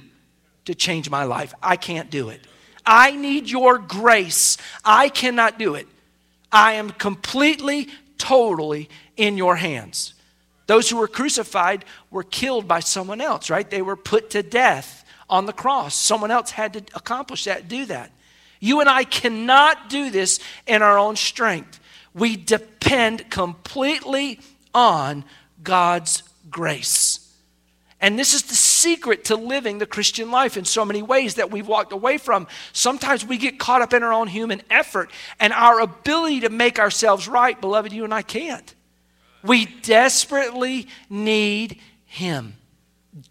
to 0.64 0.74
change 0.74 1.10
my 1.10 1.24
life. 1.24 1.52
I 1.62 1.76
can't 1.76 2.10
do 2.10 2.30
it. 2.30 2.40
I 2.86 3.12
need 3.12 3.48
your 3.48 3.78
grace. 3.78 4.56
I 4.84 5.08
cannot 5.08 5.58
do 5.58 5.74
it. 5.74 5.86
I 6.50 6.74
am 6.74 6.90
completely, 6.90 7.88
totally 8.18 8.88
in 9.16 9.36
your 9.36 9.56
hands. 9.56 10.14
Those 10.72 10.88
who 10.88 10.96
were 10.96 11.06
crucified 11.06 11.84
were 12.10 12.22
killed 12.22 12.66
by 12.66 12.80
someone 12.80 13.20
else, 13.20 13.50
right? 13.50 13.68
They 13.68 13.82
were 13.82 13.94
put 13.94 14.30
to 14.30 14.42
death 14.42 15.04
on 15.28 15.44
the 15.44 15.52
cross. 15.52 15.94
Someone 15.94 16.30
else 16.30 16.50
had 16.50 16.72
to 16.72 16.78
accomplish 16.94 17.44
that, 17.44 17.68
do 17.68 17.84
that. 17.84 18.10
You 18.58 18.80
and 18.80 18.88
I 18.88 19.04
cannot 19.04 19.90
do 19.90 20.08
this 20.08 20.40
in 20.66 20.80
our 20.80 20.98
own 20.98 21.16
strength. 21.16 21.78
We 22.14 22.36
depend 22.38 23.28
completely 23.28 24.40
on 24.72 25.26
God's 25.62 26.22
grace. 26.48 27.30
And 28.00 28.18
this 28.18 28.32
is 28.32 28.44
the 28.44 28.54
secret 28.54 29.26
to 29.26 29.36
living 29.36 29.76
the 29.76 29.84
Christian 29.84 30.30
life 30.30 30.56
in 30.56 30.64
so 30.64 30.86
many 30.86 31.02
ways 31.02 31.34
that 31.34 31.50
we've 31.50 31.68
walked 31.68 31.92
away 31.92 32.16
from. 32.16 32.46
Sometimes 32.72 33.26
we 33.26 33.36
get 33.36 33.58
caught 33.58 33.82
up 33.82 33.92
in 33.92 34.02
our 34.02 34.14
own 34.14 34.26
human 34.26 34.62
effort 34.70 35.10
and 35.38 35.52
our 35.52 35.80
ability 35.80 36.40
to 36.40 36.48
make 36.48 36.78
ourselves 36.78 37.28
right. 37.28 37.60
Beloved, 37.60 37.92
you 37.92 38.04
and 38.04 38.14
I 38.14 38.22
can't. 38.22 38.74
We 39.42 39.66
desperately 39.66 40.88
need 41.08 41.78
Him. 42.06 42.56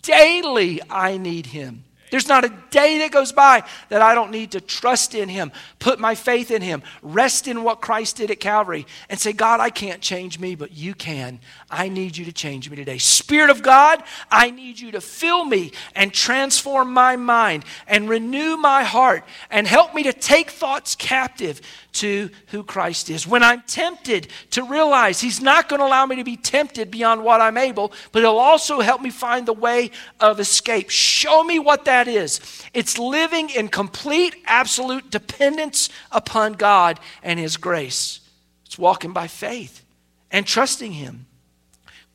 Daily, 0.02 0.82
I 0.89 1.17
need 1.17 1.47
Him. 1.47 1.84
There's 2.12 2.28
not 2.28 2.43
a 2.43 2.54
day 2.69 3.00
that 3.00 3.12
goes 3.12 3.32
by 3.32 3.63
that 3.89 4.02
I 4.02 4.13
don't 4.13 4.32
need 4.32 4.52
to 4.52 4.62
trust 4.62 5.15
in 5.15 5.30
Him, 5.30 5.52
put 5.80 6.00
my 6.00 6.13
faith 6.13 6.52
in 6.52 6.62
Him, 6.62 6.84
rest 7.02 7.47
in 7.47 7.63
what 7.63 7.82
Christ 7.82 8.17
did 8.17 8.30
at 8.30 8.39
Calvary, 8.39 8.86
and 9.10 9.19
say, 9.19 9.34
God, 9.34 9.60
I 9.60 9.69
can't 9.69 10.02
change 10.02 10.38
me, 10.38 10.56
but 10.56 10.74
you 10.74 10.93
can. 10.93 11.39
I 11.69 11.88
need 11.88 12.17
you 12.17 12.26
to 12.26 12.34
change 12.34 12.69
me 12.69 12.76
today. 12.76 12.97
Spirit 12.97 13.50
of 13.50 13.63
God, 13.63 14.04
I 14.30 14.52
need 14.52 14.80
you 14.80 14.91
to 14.91 15.02
fill 15.02 15.45
me 15.45 15.71
and 15.95 16.13
transform 16.13 16.93
my 16.93 17.15
mind 17.15 17.65
and 17.88 18.10
renew 18.10 18.58
my 18.58 18.84
heart 18.84 19.24
and 19.50 19.65
help 19.65 19.95
me 19.95 20.04
to 20.04 20.13
take 20.13 20.52
thoughts 20.52 20.95
captive 20.95 21.62
to 21.93 22.30
who 22.47 22.63
Christ 22.63 23.10
is. 23.10 23.28
When 23.28 23.43
I'm 23.43 23.62
tempted 23.63 24.28
to 24.52 24.63
realize 24.63 25.19
He's 25.19 25.41
not 25.41 25.69
going 25.69 25.80
to 25.80 25.86
allow 25.86 26.06
me 26.06 26.17
to 26.17 26.24
be 26.24 26.38
tempted 26.38 26.91
beyond 26.91 27.24
what 27.24 27.41
I'm 27.41 27.58
able, 27.58 27.91
but 28.12 28.21
He'll 28.21 28.38
also 28.38 28.80
help 28.80 29.02
me 29.02 29.10
find 29.10 29.45
the 29.45 29.54
way 29.54 29.91
of 30.19 30.39
escape. 30.39 30.89
Show 30.89 31.43
me 31.43 31.60
what 31.60 31.86
that 31.86 32.01
is. 32.08 32.40
It's 32.74 32.98
living 32.98 33.50
in 33.50 33.68
complete, 33.68 34.36
absolute 34.46 35.10
dependence 35.10 35.90
upon 36.12 36.54
God 36.54 37.00
and 37.24 37.40
His 37.40 37.58
grace. 37.58 38.20
It's 38.66 38.78
walking 38.78 39.14
by 39.14 39.28
faith 39.28 39.84
and 40.32 40.46
trusting 40.46 40.94
Him. 40.94 41.26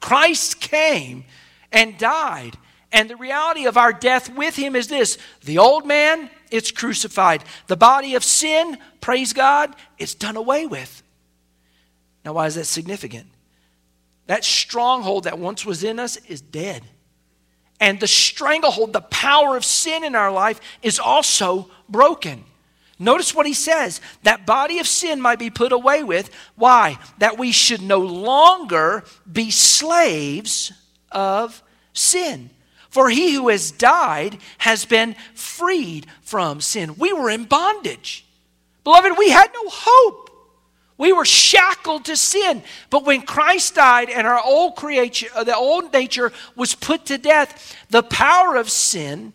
Christ 0.00 0.60
came 0.60 1.24
and 1.72 1.98
died. 1.98 2.56
And 2.92 3.10
the 3.10 3.16
reality 3.16 3.66
of 3.66 3.76
our 3.76 3.92
death 3.92 4.30
with 4.30 4.56
him 4.56 4.76
is 4.76 4.88
this 4.88 5.18
the 5.44 5.58
old 5.58 5.84
man 5.86 6.30
it's 6.50 6.70
crucified. 6.70 7.44
The 7.66 7.76
body 7.76 8.14
of 8.14 8.22
sin, 8.22 8.78
praise 9.00 9.32
God, 9.32 9.74
it's 9.98 10.14
done 10.14 10.36
away 10.36 10.66
with. 10.66 11.02
Now, 12.24 12.34
why 12.34 12.46
is 12.46 12.54
that 12.54 12.64
significant? 12.64 13.26
That 14.26 14.44
stronghold 14.44 15.24
that 15.24 15.38
once 15.38 15.66
was 15.66 15.84
in 15.84 15.98
us 15.98 16.16
is 16.28 16.40
dead. 16.40 16.82
And 17.80 18.00
the 18.00 18.06
stranglehold, 18.06 18.92
the 18.92 19.00
power 19.02 19.56
of 19.56 19.64
sin 19.64 20.04
in 20.04 20.14
our 20.14 20.32
life, 20.32 20.60
is 20.82 20.98
also 20.98 21.70
broken. 21.88 22.44
Notice 22.98 23.34
what 23.34 23.46
he 23.46 23.52
says 23.52 24.00
that 24.22 24.46
body 24.46 24.78
of 24.78 24.86
sin 24.86 25.20
might 25.20 25.38
be 25.38 25.50
put 25.50 25.72
away 25.72 26.02
with. 26.02 26.30
Why? 26.54 26.98
That 27.18 27.38
we 27.38 27.52
should 27.52 27.82
no 27.82 27.98
longer 27.98 29.04
be 29.30 29.50
slaves 29.50 30.72
of 31.12 31.62
sin. 31.92 32.50
For 32.88 33.10
he 33.10 33.34
who 33.34 33.48
has 33.48 33.70
died 33.70 34.38
has 34.58 34.86
been 34.86 35.16
freed 35.34 36.06
from 36.22 36.62
sin. 36.62 36.96
We 36.96 37.12
were 37.12 37.28
in 37.28 37.44
bondage. 37.44 38.24
Beloved, 38.84 39.18
we 39.18 39.28
had 39.28 39.50
no 39.52 39.64
hope. 39.66 40.25
We 40.98 41.12
were 41.12 41.24
shackled 41.24 42.06
to 42.06 42.16
sin. 42.16 42.62
But 42.88 43.04
when 43.04 43.22
Christ 43.22 43.74
died 43.74 44.08
and 44.08 44.26
our 44.26 44.40
old 44.42 44.76
creation, 44.76 45.28
uh, 45.34 45.44
the 45.44 45.56
old 45.56 45.92
nature 45.92 46.32
was 46.54 46.74
put 46.74 47.06
to 47.06 47.18
death, 47.18 47.76
the 47.90 48.02
power 48.02 48.56
of 48.56 48.70
sin 48.70 49.32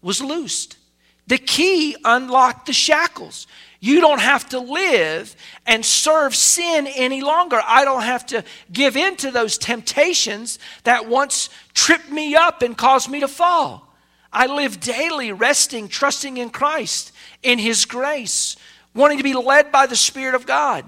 was 0.00 0.22
loosed. 0.22 0.76
The 1.26 1.38
key 1.38 1.96
unlocked 2.04 2.66
the 2.66 2.72
shackles. 2.72 3.46
You 3.80 4.00
don't 4.00 4.20
have 4.20 4.48
to 4.50 4.58
live 4.58 5.36
and 5.66 5.84
serve 5.84 6.34
sin 6.34 6.86
any 6.86 7.20
longer. 7.20 7.60
I 7.64 7.84
don't 7.84 8.02
have 8.02 8.24
to 8.26 8.42
give 8.72 8.96
in 8.96 9.16
to 9.16 9.30
those 9.30 9.58
temptations 9.58 10.58
that 10.84 11.08
once 11.08 11.50
tripped 11.74 12.10
me 12.10 12.34
up 12.34 12.62
and 12.62 12.76
caused 12.76 13.10
me 13.10 13.20
to 13.20 13.28
fall. 13.28 13.94
I 14.32 14.46
live 14.46 14.80
daily 14.80 15.32
resting, 15.32 15.88
trusting 15.88 16.36
in 16.36 16.50
Christ, 16.50 17.12
in 17.42 17.58
His 17.58 17.84
grace, 17.84 18.56
wanting 18.96 19.18
to 19.18 19.24
be 19.24 19.34
led 19.34 19.70
by 19.70 19.86
the 19.86 19.96
Spirit 19.96 20.34
of 20.34 20.46
God. 20.46 20.84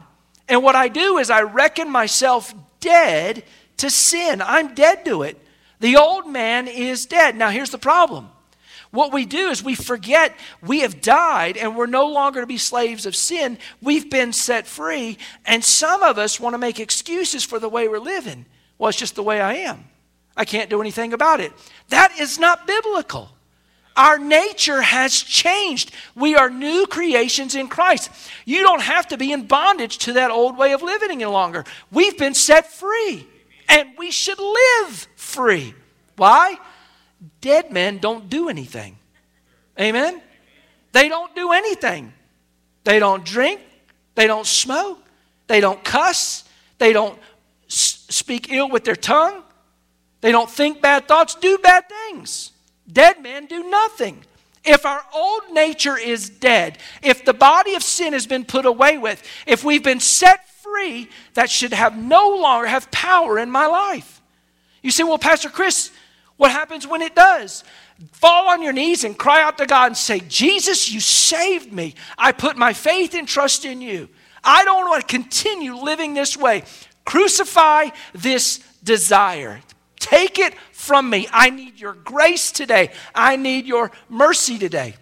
And 0.48 0.62
what 0.62 0.74
I 0.74 0.88
do 0.88 1.18
is 1.18 1.30
I 1.30 1.42
reckon 1.42 1.90
myself 1.90 2.54
dead 2.80 3.44
to 3.76 3.90
sin. 3.90 4.42
I'm 4.42 4.74
dead 4.74 5.04
to 5.04 5.22
it. 5.22 5.38
The 5.80 5.96
old 5.96 6.26
man 6.26 6.66
is 6.66 7.06
dead. 7.06 7.36
Now, 7.36 7.50
here's 7.50 7.70
the 7.70 7.78
problem 7.78 8.30
what 8.90 9.12
we 9.12 9.26
do 9.26 9.50
is 9.50 9.62
we 9.62 9.74
forget 9.74 10.34
we 10.62 10.80
have 10.80 11.00
died 11.00 11.56
and 11.56 11.76
we're 11.76 11.86
no 11.86 12.06
longer 12.06 12.40
to 12.40 12.46
be 12.46 12.56
slaves 12.56 13.04
of 13.04 13.14
sin. 13.14 13.58
We've 13.82 14.08
been 14.08 14.32
set 14.32 14.66
free. 14.66 15.18
And 15.44 15.62
some 15.62 16.02
of 16.02 16.18
us 16.18 16.40
want 16.40 16.54
to 16.54 16.58
make 16.58 16.80
excuses 16.80 17.44
for 17.44 17.58
the 17.58 17.68
way 17.68 17.86
we're 17.88 17.98
living. 17.98 18.46
Well, 18.78 18.88
it's 18.88 18.98
just 18.98 19.14
the 19.14 19.22
way 19.22 19.40
I 19.40 19.54
am. 19.54 19.84
I 20.36 20.44
can't 20.44 20.70
do 20.70 20.80
anything 20.80 21.12
about 21.12 21.40
it. 21.40 21.52
That 21.88 22.18
is 22.18 22.38
not 22.38 22.66
biblical. 22.66 23.30
Our 23.98 24.16
nature 24.16 24.80
has 24.80 25.12
changed. 25.20 25.90
We 26.14 26.36
are 26.36 26.48
new 26.48 26.86
creations 26.86 27.56
in 27.56 27.66
Christ. 27.66 28.10
You 28.44 28.62
don't 28.62 28.80
have 28.80 29.08
to 29.08 29.18
be 29.18 29.32
in 29.32 29.46
bondage 29.46 29.98
to 29.98 30.12
that 30.12 30.30
old 30.30 30.56
way 30.56 30.72
of 30.72 30.82
living 30.82 31.10
any 31.10 31.24
longer. 31.24 31.64
We've 31.90 32.16
been 32.16 32.34
set 32.34 32.70
free, 32.70 33.26
and 33.68 33.90
we 33.98 34.12
should 34.12 34.38
live 34.38 35.08
free. 35.16 35.74
Why? 36.16 36.58
Dead 37.40 37.72
men 37.72 37.98
don't 37.98 38.30
do 38.30 38.48
anything. 38.48 38.96
Amen? 39.80 40.22
They 40.92 41.08
don't 41.08 41.34
do 41.34 41.50
anything. 41.50 42.12
They 42.84 43.00
don't 43.00 43.24
drink. 43.24 43.60
They 44.14 44.28
don't 44.28 44.46
smoke. 44.46 45.04
They 45.48 45.60
don't 45.60 45.82
cuss. 45.82 46.44
They 46.78 46.92
don't 46.92 47.18
speak 47.66 48.52
ill 48.52 48.68
with 48.70 48.84
their 48.84 48.96
tongue. 48.96 49.42
They 50.20 50.30
don't 50.30 50.48
think 50.48 50.80
bad 50.80 51.08
thoughts, 51.08 51.34
do 51.34 51.58
bad 51.58 51.88
things. 51.88 52.52
Dead 52.90 53.22
men 53.22 53.46
do 53.46 53.68
nothing. 53.68 54.24
If 54.64 54.84
our 54.84 55.02
old 55.14 55.42
nature 55.52 55.96
is 55.96 56.28
dead, 56.28 56.78
if 57.02 57.24
the 57.24 57.32
body 57.32 57.74
of 57.74 57.82
sin 57.82 58.12
has 58.12 58.26
been 58.26 58.44
put 58.44 58.66
away 58.66 58.98
with, 58.98 59.22
if 59.46 59.64
we've 59.64 59.82
been 59.82 60.00
set 60.00 60.48
free, 60.48 61.08
that 61.34 61.50
should 61.50 61.72
have 61.72 61.96
no 61.96 62.36
longer 62.36 62.66
have 62.66 62.90
power 62.90 63.38
in 63.38 63.50
my 63.50 63.66
life. 63.66 64.20
You 64.82 64.90
say, 64.90 65.04
well, 65.04 65.18
Pastor 65.18 65.48
Chris, 65.48 65.90
what 66.36 66.50
happens 66.50 66.86
when 66.86 67.02
it 67.02 67.14
does? 67.14 67.64
Fall 68.12 68.48
on 68.48 68.62
your 68.62 68.72
knees 68.72 69.04
and 69.04 69.18
cry 69.18 69.42
out 69.42 69.58
to 69.58 69.66
God 69.66 69.86
and 69.86 69.96
say, 69.96 70.20
Jesus, 70.20 70.90
you 70.90 71.00
saved 71.00 71.72
me. 71.72 71.94
I 72.16 72.32
put 72.32 72.56
my 72.56 72.72
faith 72.72 73.14
and 73.14 73.26
trust 73.26 73.64
in 73.64 73.80
you. 73.80 74.08
I 74.44 74.64
don't 74.64 74.88
want 74.88 75.06
to 75.06 75.06
continue 75.06 75.74
living 75.74 76.14
this 76.14 76.36
way. 76.36 76.62
Crucify 77.04 77.88
this 78.12 78.58
desire. 78.84 79.60
Take 79.98 80.38
it 80.38 80.54
from 80.88 81.10
me. 81.10 81.28
I 81.30 81.50
need 81.50 81.78
your 81.78 81.92
grace 81.92 82.50
today. 82.50 82.90
I 83.14 83.36
need 83.36 83.66
your 83.66 83.92
mercy 84.08 84.58
today. 84.58 84.96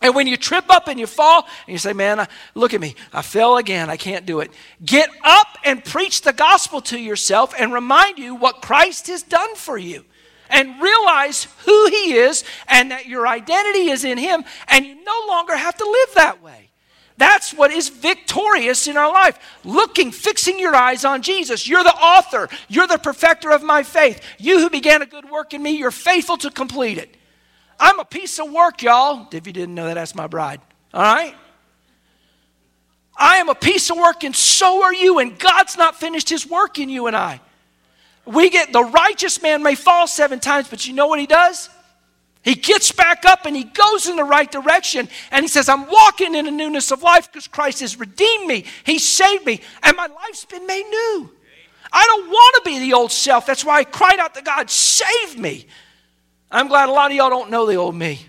And 0.00 0.14
when 0.14 0.28
you 0.28 0.36
trip 0.36 0.70
up 0.70 0.86
and 0.86 1.00
you 1.00 1.06
fall 1.08 1.42
and 1.66 1.72
you 1.72 1.78
say, 1.78 1.92
Man, 1.92 2.24
look 2.54 2.74
at 2.74 2.80
me, 2.80 2.94
I 3.12 3.22
fell 3.22 3.56
again, 3.56 3.90
I 3.90 3.96
can't 3.96 4.24
do 4.24 4.38
it. 4.38 4.52
Get 4.84 5.10
up 5.24 5.58
and 5.64 5.84
preach 5.84 6.22
the 6.22 6.32
gospel 6.32 6.80
to 6.82 6.98
yourself 6.98 7.52
and 7.58 7.72
remind 7.72 8.18
you 8.18 8.36
what 8.36 8.62
Christ 8.62 9.08
has 9.08 9.24
done 9.24 9.56
for 9.56 9.76
you 9.76 10.04
and 10.48 10.80
realize 10.80 11.48
who 11.64 11.88
He 11.88 12.14
is 12.14 12.44
and 12.68 12.92
that 12.92 13.06
your 13.06 13.26
identity 13.26 13.90
is 13.90 14.04
in 14.04 14.18
Him, 14.18 14.44
and 14.68 14.86
you 14.86 15.02
no 15.02 15.24
longer 15.26 15.56
have 15.56 15.76
to 15.76 15.84
live 15.84 16.14
that 16.14 16.40
way. 16.40 16.65
That's 17.18 17.54
what 17.54 17.70
is 17.70 17.88
victorious 17.88 18.88
in 18.88 18.96
our 18.96 19.10
life. 19.10 19.38
Looking, 19.64 20.10
fixing 20.10 20.58
your 20.58 20.74
eyes 20.74 21.04
on 21.04 21.22
Jesus. 21.22 21.66
You're 21.66 21.82
the 21.82 21.94
author, 21.94 22.48
you're 22.68 22.86
the 22.86 22.98
perfecter 22.98 23.50
of 23.50 23.62
my 23.62 23.82
faith. 23.82 24.22
You 24.38 24.60
who 24.60 24.70
began 24.70 25.02
a 25.02 25.06
good 25.06 25.30
work 25.30 25.54
in 25.54 25.62
me, 25.62 25.70
you're 25.76 25.90
faithful 25.90 26.36
to 26.38 26.50
complete 26.50 26.98
it. 26.98 27.16
I'm 27.78 27.98
a 27.98 28.04
piece 28.04 28.38
of 28.38 28.50
work, 28.50 28.82
y'all. 28.82 29.28
If 29.32 29.46
you 29.46 29.52
didn't 29.52 29.74
know 29.74 29.86
that, 29.86 29.94
that's 29.94 30.14
my 30.14 30.26
bride. 30.26 30.60
All 30.94 31.02
right? 31.02 31.34
I 33.16 33.36
am 33.36 33.48
a 33.48 33.54
piece 33.54 33.90
of 33.90 33.96
work, 33.96 34.24
and 34.24 34.36
so 34.36 34.82
are 34.82 34.92
you, 34.92 35.18
and 35.18 35.38
God's 35.38 35.76
not 35.76 35.96
finished 35.96 36.28
His 36.28 36.48
work 36.48 36.78
in 36.78 36.88
you 36.88 37.06
and 37.06 37.16
I. 37.16 37.40
We 38.26 38.50
get 38.50 38.72
the 38.72 38.82
righteous 38.82 39.40
man 39.40 39.62
may 39.62 39.76
fall 39.76 40.06
seven 40.06 40.40
times, 40.40 40.68
but 40.68 40.86
you 40.86 40.92
know 40.92 41.06
what 41.06 41.20
he 41.20 41.26
does? 41.26 41.70
He 42.46 42.54
gets 42.54 42.92
back 42.92 43.24
up 43.24 43.44
and 43.44 43.56
he 43.56 43.64
goes 43.64 44.06
in 44.06 44.14
the 44.14 44.22
right 44.22 44.48
direction 44.48 45.08
and 45.32 45.42
he 45.42 45.48
says, 45.48 45.68
I'm 45.68 45.84
walking 45.90 46.32
in 46.36 46.44
the 46.44 46.52
newness 46.52 46.92
of 46.92 47.02
life 47.02 47.26
because 47.26 47.48
Christ 47.48 47.80
has 47.80 47.98
redeemed 47.98 48.46
me. 48.46 48.64
He 48.84 49.00
saved 49.00 49.44
me, 49.44 49.60
and 49.82 49.96
my 49.96 50.06
life's 50.06 50.44
been 50.44 50.64
made 50.64 50.88
new. 50.88 51.28
I 51.92 52.06
don't 52.06 52.28
want 52.28 52.54
to 52.54 52.70
be 52.70 52.78
the 52.78 52.92
old 52.92 53.10
self. 53.10 53.46
That's 53.46 53.64
why 53.64 53.78
I 53.78 53.84
cried 53.84 54.20
out 54.20 54.36
to 54.36 54.42
God, 54.42 54.70
save 54.70 55.36
me. 55.36 55.66
I'm 56.48 56.68
glad 56.68 56.88
a 56.88 56.92
lot 56.92 57.10
of 57.10 57.16
y'all 57.16 57.30
don't 57.30 57.50
know 57.50 57.66
the 57.66 57.74
old 57.74 57.96
me. 57.96 58.20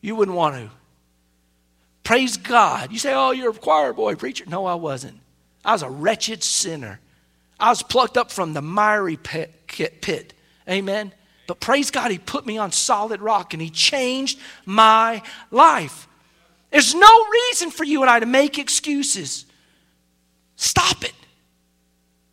You 0.00 0.16
wouldn't 0.16 0.36
want 0.36 0.56
to. 0.56 0.68
Praise 2.02 2.38
God. 2.38 2.90
You 2.90 2.98
say, 2.98 3.14
oh, 3.14 3.30
you're 3.30 3.50
a 3.50 3.54
choir 3.54 3.92
boy, 3.92 4.16
preacher. 4.16 4.46
No, 4.48 4.66
I 4.66 4.74
wasn't. 4.74 5.20
I 5.64 5.74
was 5.74 5.82
a 5.82 5.90
wretched 5.90 6.42
sinner. 6.42 6.98
I 7.60 7.68
was 7.68 7.84
plucked 7.84 8.16
up 8.16 8.32
from 8.32 8.52
the 8.52 8.62
miry 8.62 9.16
pit, 9.16 9.68
pit. 9.68 10.34
Amen. 10.68 11.12
But 11.48 11.58
praise 11.58 11.90
God, 11.90 12.12
He 12.12 12.18
put 12.18 12.46
me 12.46 12.58
on 12.58 12.70
solid 12.70 13.20
rock 13.20 13.54
and 13.54 13.60
He 13.60 13.70
changed 13.70 14.38
my 14.64 15.22
life. 15.50 16.06
There's 16.70 16.94
no 16.94 17.26
reason 17.26 17.72
for 17.72 17.82
you 17.82 18.02
and 18.02 18.10
I 18.10 18.20
to 18.20 18.26
make 18.26 18.58
excuses. 18.58 19.46
Stop 20.54 21.02
it. 21.02 21.14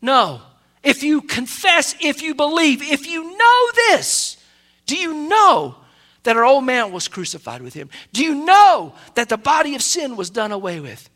No. 0.01 0.41
If 0.83 1.01
you 1.01 1.21
confess, 1.21 1.95
if 1.99 2.21
you 2.21 2.35
believe, 2.35 2.83
if 2.83 3.07
you 3.07 3.37
know 3.37 3.71
this, 3.87 4.37
Do 4.85 4.95
you 4.95 5.13
know 5.27 5.75
that 6.23 6.37
our 6.37 6.45
old 6.45 6.63
man 6.63 6.91
was 6.91 7.07
crucified 7.07 7.61
with 7.61 7.73
him? 7.73 7.89
Do 8.13 8.23
you 8.23 8.45
know 8.45 8.93
that 9.15 9.29
the 9.29 9.37
body 9.37 9.75
of 9.75 9.81
sin 9.81 10.15
was 10.15 10.29
done 10.29 10.51
away 10.51 10.79
with? 10.79 11.09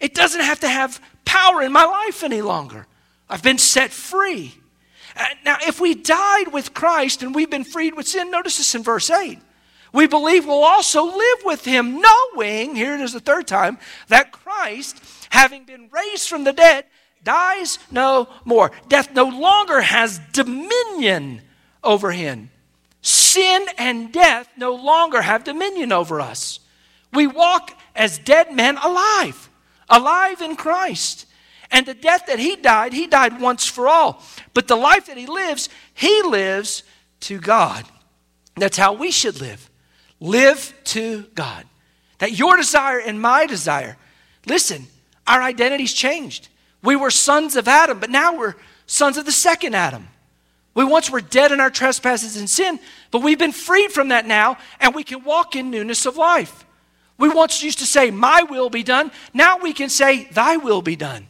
It 0.00 0.14
doesn't 0.14 0.40
have 0.40 0.60
to 0.60 0.68
have 0.68 1.00
power 1.24 1.62
in 1.62 1.72
my 1.72 1.84
life 1.84 2.22
any 2.22 2.42
longer. 2.42 2.86
I've 3.28 3.42
been 3.42 3.58
set 3.58 3.90
free. 3.90 4.54
Uh, 5.16 5.24
now, 5.44 5.56
if 5.62 5.80
we 5.80 5.94
died 5.94 6.52
with 6.52 6.74
Christ 6.74 7.22
and 7.22 7.34
we've 7.34 7.50
been 7.50 7.64
freed 7.64 7.94
with 7.94 8.08
sin, 8.08 8.30
notice 8.30 8.58
this 8.58 8.74
in 8.74 8.82
verse 8.82 9.10
8. 9.10 9.38
We 9.92 10.08
believe 10.08 10.44
we'll 10.44 10.64
also 10.64 11.04
live 11.04 11.38
with 11.44 11.64
him, 11.64 12.00
knowing, 12.00 12.74
here 12.74 12.94
it 12.94 13.00
is 13.00 13.12
the 13.12 13.20
third 13.20 13.46
time, 13.46 13.78
that 14.08 14.32
Christ, 14.32 15.00
having 15.30 15.64
been 15.64 15.88
raised 15.92 16.28
from 16.28 16.42
the 16.42 16.52
dead, 16.52 16.86
dies 17.22 17.78
no 17.92 18.28
more. 18.44 18.72
Death 18.88 19.12
no 19.14 19.24
longer 19.24 19.80
has 19.80 20.20
dominion 20.32 21.42
over 21.84 22.10
him. 22.10 22.50
Sin 23.02 23.66
and 23.78 24.12
death 24.12 24.48
no 24.56 24.74
longer 24.74 25.22
have 25.22 25.44
dominion 25.44 25.92
over 25.92 26.20
us. 26.20 26.58
We 27.12 27.26
walk 27.26 27.78
as 27.94 28.18
dead 28.18 28.52
men 28.52 28.76
alive, 28.78 29.48
alive 29.88 30.40
in 30.40 30.56
Christ. 30.56 31.26
And 31.74 31.86
the 31.86 31.94
death 31.94 32.26
that 32.26 32.38
he 32.38 32.54
died, 32.54 32.92
he 32.92 33.08
died 33.08 33.40
once 33.40 33.66
for 33.66 33.88
all. 33.88 34.22
But 34.54 34.68
the 34.68 34.76
life 34.76 35.06
that 35.06 35.16
he 35.16 35.26
lives, 35.26 35.68
he 35.92 36.22
lives 36.22 36.84
to 37.22 37.40
God. 37.40 37.84
That's 38.54 38.76
how 38.76 38.92
we 38.92 39.10
should 39.10 39.40
live. 39.40 39.68
Live 40.20 40.72
to 40.84 41.22
God. 41.34 41.66
That 42.18 42.38
your 42.38 42.56
desire 42.56 43.00
and 43.00 43.20
my 43.20 43.46
desire, 43.46 43.96
listen, 44.46 44.86
our 45.26 45.42
identity's 45.42 45.92
changed. 45.92 46.46
We 46.80 46.94
were 46.94 47.10
sons 47.10 47.56
of 47.56 47.66
Adam, 47.66 47.98
but 47.98 48.08
now 48.08 48.38
we're 48.38 48.54
sons 48.86 49.16
of 49.16 49.26
the 49.26 49.32
second 49.32 49.74
Adam. 49.74 50.06
We 50.74 50.84
once 50.84 51.10
were 51.10 51.20
dead 51.20 51.50
in 51.50 51.58
our 51.58 51.70
trespasses 51.70 52.36
and 52.36 52.48
sin, 52.48 52.78
but 53.10 53.22
we've 53.22 53.38
been 53.38 53.50
freed 53.50 53.90
from 53.90 54.08
that 54.08 54.26
now, 54.26 54.58
and 54.78 54.94
we 54.94 55.02
can 55.02 55.24
walk 55.24 55.56
in 55.56 55.72
newness 55.72 56.06
of 56.06 56.16
life. 56.16 56.64
We 57.18 57.30
once 57.30 57.64
used 57.64 57.80
to 57.80 57.86
say, 57.86 58.12
My 58.12 58.44
will 58.44 58.70
be 58.70 58.84
done. 58.84 59.10
Now 59.32 59.58
we 59.58 59.72
can 59.72 59.88
say, 59.88 60.26
Thy 60.30 60.56
will 60.56 60.80
be 60.80 60.94
done. 60.94 61.26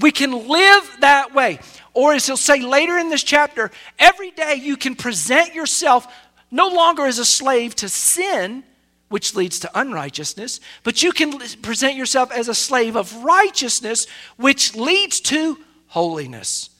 We 0.00 0.10
can 0.10 0.48
live 0.48 0.90
that 1.00 1.34
way. 1.34 1.60
Or 1.92 2.14
as 2.14 2.26
he'll 2.26 2.36
say 2.36 2.60
later 2.60 2.98
in 2.98 3.10
this 3.10 3.22
chapter, 3.22 3.70
every 3.98 4.30
day 4.30 4.54
you 4.54 4.76
can 4.76 4.94
present 4.94 5.54
yourself 5.54 6.06
no 6.50 6.68
longer 6.68 7.06
as 7.06 7.18
a 7.18 7.24
slave 7.24 7.74
to 7.76 7.88
sin, 7.88 8.64
which 9.08 9.34
leads 9.34 9.60
to 9.60 9.70
unrighteousness, 9.78 10.60
but 10.84 11.02
you 11.02 11.12
can 11.12 11.38
present 11.62 11.96
yourself 11.96 12.32
as 12.32 12.48
a 12.48 12.54
slave 12.54 12.96
of 12.96 13.12
righteousness, 13.24 14.06
which 14.36 14.74
leads 14.74 15.20
to 15.20 15.58
holiness. 15.88 16.70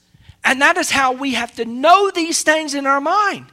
And 0.44 0.62
that 0.62 0.76
is 0.76 0.90
how 0.90 1.12
we 1.12 1.34
have 1.34 1.54
to 1.56 1.64
know 1.64 2.10
these 2.10 2.42
things 2.42 2.74
in 2.74 2.86
our 2.86 3.00
mind. 3.00 3.46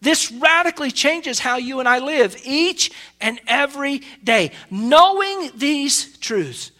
This 0.00 0.32
radically 0.32 0.90
changes 0.90 1.38
how 1.38 1.58
you 1.58 1.78
and 1.78 1.88
I 1.88 2.00
live 2.00 2.36
each 2.44 2.90
and 3.20 3.40
every 3.46 4.02
day, 4.24 4.50
knowing 4.68 5.52
these 5.54 6.16
truths. 6.18 6.71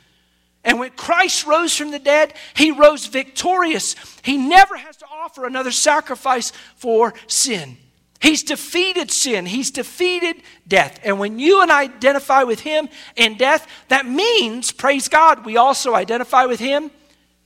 And 0.65 0.79
when 0.79 0.91
Christ 0.91 1.47
rose 1.47 1.77
from 1.77 1.91
the 1.91 1.99
dead, 1.99 2.35
he 2.55 2.71
rose 2.71 3.07
victorious. 3.07 3.97
He 4.23 4.37
never 4.37 4.77
has 4.77 4.97
to 4.99 5.07
offer 5.07 5.45
another 5.45 5.73
sacrifice 5.73 6.53
for 6.77 7.15
sin. 7.27 7.79
He's 8.21 8.45
defeated 8.45 9.11
sin, 9.11 9.47
he's 9.47 9.73
defeated 9.73 10.37
death. 10.69 11.01
And 11.03 11.19
when 11.19 11.41
you 11.41 11.61
and 11.61 11.73
I 11.73 11.83
identify 11.83 12.45
with 12.45 12.61
him 12.61 12.89
in 13.17 13.37
death, 13.37 13.67
that 13.89 14.07
means, 14.07 14.71
praise 14.71 15.09
God, 15.09 15.45
we 15.45 15.57
also 15.57 15.97
identify 15.97 16.45
with 16.45 16.61
him 16.61 16.93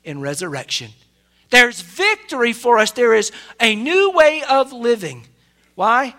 in 0.05 0.21
resurrection. 0.21 0.91
There's 1.49 1.81
victory 1.81 2.53
for 2.53 2.77
us, 2.79 2.91
there 2.91 3.15
is 3.15 3.33
a 3.59 3.75
new 3.75 4.11
way 4.11 4.43
of 4.43 4.75
living. 4.75 5.27
Why? 5.77 6.15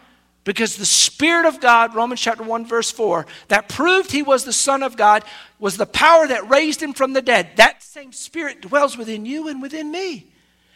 Because 0.48 0.78
the 0.78 0.86
Spirit 0.86 1.46
of 1.46 1.60
God, 1.60 1.94
Romans 1.94 2.22
chapter 2.22 2.42
1, 2.42 2.66
verse 2.66 2.90
4, 2.90 3.26
that 3.50 3.68
proved 3.68 4.14
he 4.14 4.24
was 4.24 4.46
the 4.46 4.54
Son 4.54 4.82
of 4.82 4.96
God, 4.96 5.26
was 5.60 5.76
the 5.76 5.86
power 5.86 6.26
that 6.26 6.50
raised 6.50 6.82
him 6.82 6.94
from 6.94 7.12
the 7.12 7.22
dead. 7.22 7.50
That 7.58 7.84
same 7.84 8.14
Spirit 8.14 8.62
dwells 8.62 8.98
within 8.98 9.26
you 9.26 9.50
and 9.50 9.62
within 9.62 9.92
me. 9.92 10.32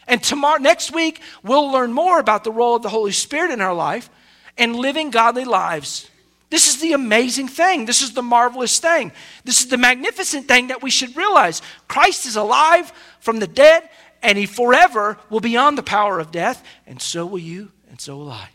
And 0.09 0.21
tomorrow, 0.21 0.59
next 0.59 0.93
week, 0.93 1.21
we'll 1.41 1.71
learn 1.71 1.93
more 1.93 2.19
about 2.19 2.43
the 2.43 2.51
role 2.51 2.75
of 2.75 2.81
the 2.81 2.89
Holy 2.89 3.13
Spirit 3.13 3.49
in 3.49 3.61
our 3.61 3.73
life 3.73 4.09
and 4.57 4.75
living 4.75 5.09
godly 5.09 5.45
lives. 5.45 6.09
This 6.49 6.67
is 6.67 6.81
the 6.81 6.91
amazing 6.91 7.47
thing. 7.47 7.85
This 7.85 8.01
is 8.01 8.11
the 8.11 8.21
marvelous 8.21 8.77
thing. 8.77 9.13
This 9.45 9.61
is 9.61 9.69
the 9.69 9.77
magnificent 9.77 10.49
thing 10.49 10.67
that 10.67 10.83
we 10.83 10.89
should 10.89 11.15
realize. 11.15 11.61
Christ 11.87 12.25
is 12.25 12.35
alive 12.35 12.91
from 13.21 13.39
the 13.39 13.47
dead, 13.47 13.89
and 14.21 14.37
he 14.37 14.47
forever 14.47 15.17
will 15.29 15.39
be 15.39 15.55
on 15.55 15.75
the 15.75 15.81
power 15.81 16.19
of 16.19 16.29
death, 16.29 16.61
and 16.85 17.01
so 17.01 17.25
will 17.25 17.39
you, 17.39 17.71
and 17.89 18.01
so 18.01 18.17
will 18.17 18.31
I. 18.31 18.49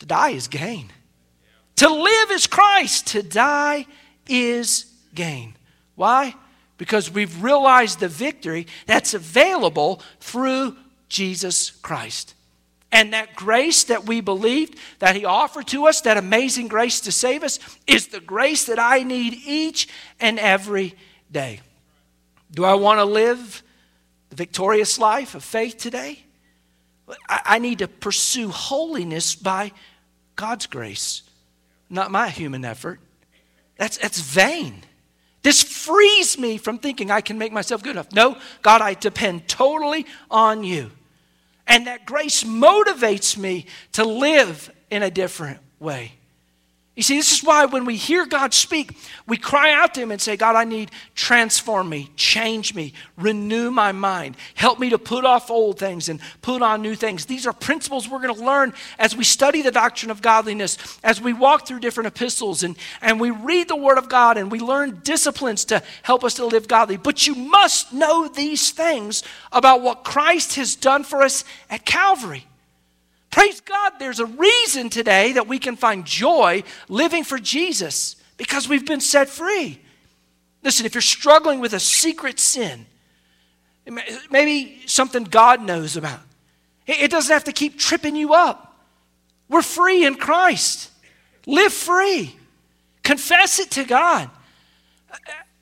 To 0.00 0.06
die 0.06 0.30
is 0.30 0.48
gain. 0.48 0.90
To 1.76 1.88
live 1.88 2.30
is 2.30 2.46
Christ, 2.46 3.06
to 3.08 3.22
die 3.22 3.86
is 4.26 4.86
gain. 5.14 5.54
Why? 5.94 6.34
because 6.80 7.10
we've 7.10 7.42
realized 7.42 8.00
the 8.00 8.08
victory 8.08 8.66
that's 8.86 9.12
available 9.12 10.00
through 10.18 10.74
Jesus 11.10 11.72
Christ. 11.72 12.34
And 12.90 13.12
that 13.12 13.36
grace 13.36 13.84
that 13.84 14.06
we 14.06 14.22
believed 14.22 14.78
that 14.98 15.14
He 15.14 15.26
offered 15.26 15.66
to 15.68 15.86
us, 15.86 16.00
that 16.00 16.16
amazing 16.16 16.68
grace 16.68 17.02
to 17.02 17.12
save 17.12 17.42
us, 17.42 17.58
is 17.86 18.06
the 18.06 18.18
grace 18.18 18.64
that 18.64 18.78
I 18.78 19.02
need 19.02 19.42
each 19.44 19.88
and 20.20 20.38
every 20.38 20.94
day. 21.30 21.60
Do 22.50 22.64
I 22.64 22.72
want 22.72 22.98
to 22.98 23.04
live 23.04 23.62
the 24.30 24.36
victorious 24.36 24.98
life 24.98 25.34
of 25.34 25.44
faith 25.44 25.76
today? 25.76 26.20
I 27.28 27.58
need 27.58 27.80
to 27.80 27.88
pursue 27.88 28.48
holiness 28.48 29.34
by 29.34 29.72
God's 30.36 30.66
grace, 30.66 31.22
not 31.88 32.10
my 32.10 32.28
human 32.28 32.64
effort. 32.64 33.00
That's, 33.76 33.98
that's 33.98 34.20
vain. 34.20 34.82
This 35.42 35.62
frees 35.62 36.38
me 36.38 36.58
from 36.58 36.78
thinking 36.78 37.10
I 37.10 37.20
can 37.22 37.38
make 37.38 37.52
myself 37.52 37.82
good 37.82 37.92
enough. 37.92 38.12
No, 38.12 38.36
God, 38.62 38.82
I 38.82 38.94
depend 38.94 39.48
totally 39.48 40.06
on 40.30 40.64
you. 40.64 40.90
And 41.66 41.86
that 41.86 42.04
grace 42.04 42.44
motivates 42.44 43.36
me 43.36 43.66
to 43.92 44.04
live 44.04 44.70
in 44.90 45.02
a 45.02 45.10
different 45.10 45.60
way. 45.78 46.12
You 47.00 47.04
see, 47.04 47.16
this 47.16 47.32
is 47.32 47.42
why 47.42 47.64
when 47.64 47.86
we 47.86 47.96
hear 47.96 48.26
God 48.26 48.52
speak, 48.52 48.94
we 49.26 49.38
cry 49.38 49.72
out 49.72 49.94
to 49.94 50.02
Him 50.02 50.10
and 50.10 50.20
say, 50.20 50.36
God, 50.36 50.54
I 50.54 50.64
need 50.64 50.90
transform 51.14 51.88
me, 51.88 52.10
change 52.14 52.74
me, 52.74 52.92
renew 53.16 53.70
my 53.70 53.90
mind, 53.92 54.36
help 54.54 54.78
me 54.78 54.90
to 54.90 54.98
put 54.98 55.24
off 55.24 55.50
old 55.50 55.78
things 55.78 56.10
and 56.10 56.20
put 56.42 56.60
on 56.60 56.82
new 56.82 56.94
things. 56.94 57.24
These 57.24 57.46
are 57.46 57.54
principles 57.54 58.06
we're 58.06 58.20
going 58.20 58.34
to 58.34 58.44
learn 58.44 58.74
as 58.98 59.16
we 59.16 59.24
study 59.24 59.62
the 59.62 59.70
doctrine 59.70 60.10
of 60.10 60.20
godliness, 60.20 60.76
as 61.02 61.22
we 61.22 61.32
walk 61.32 61.66
through 61.66 61.80
different 61.80 62.08
epistles 62.08 62.62
and, 62.62 62.76
and 63.00 63.18
we 63.18 63.30
read 63.30 63.68
the 63.68 63.76
Word 63.76 63.96
of 63.96 64.10
God 64.10 64.36
and 64.36 64.52
we 64.52 64.60
learn 64.60 65.00
disciplines 65.02 65.64
to 65.64 65.82
help 66.02 66.22
us 66.22 66.34
to 66.34 66.44
live 66.44 66.68
godly. 66.68 66.98
But 66.98 67.26
you 67.26 67.34
must 67.34 67.94
know 67.94 68.28
these 68.28 68.72
things 68.72 69.22
about 69.52 69.80
what 69.80 70.04
Christ 70.04 70.56
has 70.56 70.76
done 70.76 71.04
for 71.04 71.22
us 71.22 71.44
at 71.70 71.86
Calvary. 71.86 72.44
Praise 73.30 73.60
God, 73.60 73.92
there's 73.98 74.18
a 74.18 74.26
reason 74.26 74.90
today 74.90 75.32
that 75.32 75.46
we 75.46 75.58
can 75.58 75.76
find 75.76 76.04
joy 76.04 76.64
living 76.88 77.22
for 77.22 77.38
Jesus 77.38 78.16
because 78.36 78.68
we've 78.68 78.86
been 78.86 79.00
set 79.00 79.28
free. 79.28 79.80
Listen, 80.62 80.84
if 80.84 80.94
you're 80.94 81.02
struggling 81.02 81.60
with 81.60 81.72
a 81.72 81.80
secret 81.80 82.40
sin, 82.40 82.86
maybe 84.30 84.82
something 84.86 85.24
God 85.24 85.62
knows 85.62 85.96
about, 85.96 86.20
it 86.86 87.10
doesn't 87.10 87.32
have 87.32 87.44
to 87.44 87.52
keep 87.52 87.78
tripping 87.78 88.16
you 88.16 88.34
up. 88.34 88.66
We're 89.48 89.62
free 89.62 90.04
in 90.04 90.16
Christ. 90.16 90.90
Live 91.46 91.72
free. 91.72 92.36
Confess 93.02 93.58
it 93.58 93.70
to 93.72 93.84
God. 93.84 94.28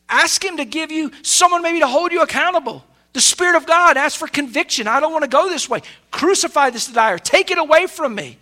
Ask 0.09 0.43
Him 0.43 0.57
to 0.57 0.65
give 0.65 0.91
you 0.91 1.11
someone 1.23 1.63
maybe 1.63 1.81
to 1.81 1.87
hold 1.87 2.13
you 2.13 2.23
accountable. 2.23 2.85
The 3.13 3.21
Spirit 3.21 3.57
of 3.57 3.67
God 3.67 3.97
asks 3.97 4.19
for 4.19 4.29
conviction. 4.29 4.87
I 4.87 5.01
don't 5.01 5.13
want 5.13 5.25
to 5.25 5.31
go 5.31 5.49
this 5.49 5.69
way. 5.69 5.83
Crucify 6.11 6.71
this 6.71 6.87
desire. 6.87 7.19
Take 7.19 7.51
it 7.51 7.59
away 7.59 7.87
from 7.87 8.15
me. 8.15 8.39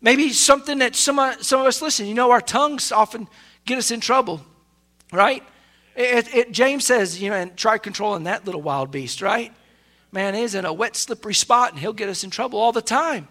Maybe 0.00 0.32
something 0.32 0.78
that 0.78 0.94
some, 0.94 1.18
uh, 1.18 1.34
some 1.40 1.60
of 1.60 1.66
us 1.66 1.82
listen, 1.82 2.06
you 2.06 2.14
know, 2.14 2.30
our 2.30 2.40
tongues 2.40 2.92
often 2.92 3.28
get 3.64 3.78
us 3.78 3.90
in 3.90 4.00
trouble, 4.00 4.40
right? 5.12 5.42
It, 5.94 6.34
it, 6.34 6.52
James 6.52 6.84
says, 6.84 7.20
you 7.20 7.30
know, 7.30 7.36
and 7.36 7.56
try 7.56 7.78
controlling 7.78 8.24
that 8.24 8.44
little 8.44 8.62
wild 8.62 8.90
beast, 8.90 9.22
right? 9.22 9.52
Man 10.12 10.34
is 10.34 10.54
in 10.54 10.64
a 10.64 10.72
wet, 10.72 10.96
slippery 10.96 11.34
spot 11.34 11.72
and 11.72 11.80
he'll 11.80 11.92
get 11.92 12.08
us 12.08 12.24
in 12.24 12.30
trouble 12.30 12.58
all 12.58 12.72
the 12.72 12.82
time. 12.82 13.28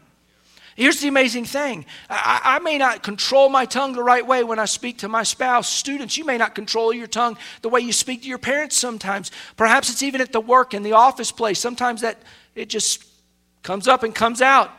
Here's 0.76 1.00
the 1.00 1.08
amazing 1.08 1.46
thing 1.46 1.86
I, 2.10 2.42
I, 2.44 2.60
may 2.60 2.78
not 2.78 3.02
control 3.02 3.48
my 3.48 3.66
tongue 3.66 3.94
the 3.94 4.04
right 4.04 4.26
way 4.26 4.44
when 4.44 4.60
I 4.60 4.66
speak 4.66 5.00
to 5.00 5.08
my 5.08 5.24
spouse. 5.24 5.70
Students, 5.70 6.18
you 6.18 6.26
may 6.26 6.38
not 6.38 6.54
control 6.54 6.94
your 6.94 7.08
tongue 7.08 7.38
the 7.62 7.70
way 7.70 7.80
you 7.80 7.94
speak 7.94 8.24
to 8.24 8.28
your 8.28 8.38
parents 8.38 8.76
sometimes. 8.76 9.32
Perhaps 9.56 9.90
it's 9.90 10.04
even 10.04 10.20
at 10.20 10.34
the 10.34 10.42
work, 10.42 10.74
in 10.74 10.84
the 10.84 10.92
office 10.92 11.32
place. 11.32 11.60
Sometimes 11.60 12.02
that 12.02 12.18
it 12.56 12.70
just 12.70 13.06
comes 13.64 13.88
up 13.88 14.04
and 14.04 14.14
comes 14.14 14.42
out. 14.42 14.70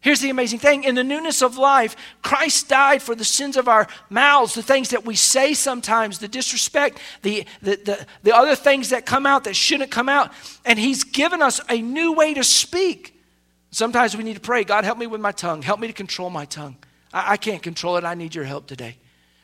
Here's 0.00 0.20
the 0.20 0.28
amazing 0.28 0.58
thing 0.58 0.84
in 0.84 0.94
the 0.94 1.02
newness 1.02 1.40
of 1.42 1.56
life, 1.56 1.96
Christ 2.22 2.68
died 2.68 3.02
for 3.02 3.14
the 3.14 3.24
sins 3.24 3.56
of 3.56 3.68
our 3.68 3.88
mouths, 4.10 4.54
the 4.54 4.62
things 4.62 4.90
that 4.90 5.06
we 5.06 5.16
say 5.16 5.54
sometimes, 5.54 6.18
the 6.18 6.28
disrespect, 6.28 6.98
the, 7.22 7.46
the, 7.62 7.76
the, 7.76 8.06
the 8.22 8.36
other 8.36 8.54
things 8.54 8.90
that 8.90 9.06
come 9.06 9.24
out 9.24 9.44
that 9.44 9.56
shouldn't 9.56 9.90
come 9.90 10.10
out. 10.10 10.30
And 10.66 10.78
He's 10.78 11.04
given 11.04 11.40
us 11.40 11.60
a 11.70 11.80
new 11.80 12.12
way 12.12 12.34
to 12.34 12.44
speak. 12.44 13.15
Sometimes 13.70 14.16
we 14.16 14.24
need 14.24 14.34
to 14.34 14.40
pray, 14.40 14.64
God, 14.64 14.84
help 14.84 14.98
me 14.98 15.06
with 15.06 15.20
my 15.20 15.32
tongue. 15.32 15.62
Help 15.62 15.80
me 15.80 15.86
to 15.86 15.92
control 15.92 16.30
my 16.30 16.44
tongue. 16.44 16.76
I, 17.12 17.32
I 17.32 17.36
can't 17.36 17.62
control 17.62 17.96
it. 17.96 18.04
I 18.04 18.14
need 18.14 18.34
your 18.34 18.44
help 18.44 18.66
today. 18.66 18.96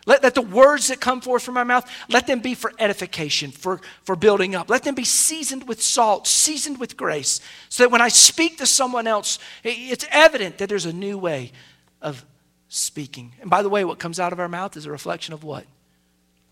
Let, 0.04 0.22
let 0.22 0.34
the 0.34 0.42
words 0.42 0.88
that 0.88 1.00
come 1.00 1.20
forth 1.20 1.42
from 1.44 1.54
my 1.54 1.64
mouth, 1.64 1.88
let 2.08 2.26
them 2.26 2.40
be 2.40 2.54
for 2.54 2.72
edification, 2.78 3.52
for, 3.52 3.80
for 4.02 4.16
building 4.16 4.54
up. 4.54 4.68
Let 4.68 4.82
them 4.82 4.94
be 4.94 5.04
seasoned 5.04 5.68
with 5.68 5.80
salt, 5.80 6.26
seasoned 6.26 6.78
with 6.78 6.96
grace, 6.96 7.40
so 7.68 7.84
that 7.84 7.90
when 7.90 8.00
I 8.00 8.08
speak 8.08 8.58
to 8.58 8.66
someone 8.66 9.06
else, 9.06 9.38
it's 9.62 10.06
evident 10.10 10.58
that 10.58 10.68
there's 10.68 10.86
a 10.86 10.92
new 10.92 11.18
way 11.18 11.52
of 12.00 12.24
speaking. 12.68 13.32
And 13.40 13.48
by 13.48 13.62
the 13.62 13.68
way, 13.68 13.84
what 13.84 14.00
comes 14.00 14.18
out 14.18 14.32
of 14.32 14.40
our 14.40 14.48
mouth 14.48 14.76
is 14.76 14.86
a 14.86 14.90
reflection 14.90 15.34
of 15.34 15.44
what? 15.44 15.66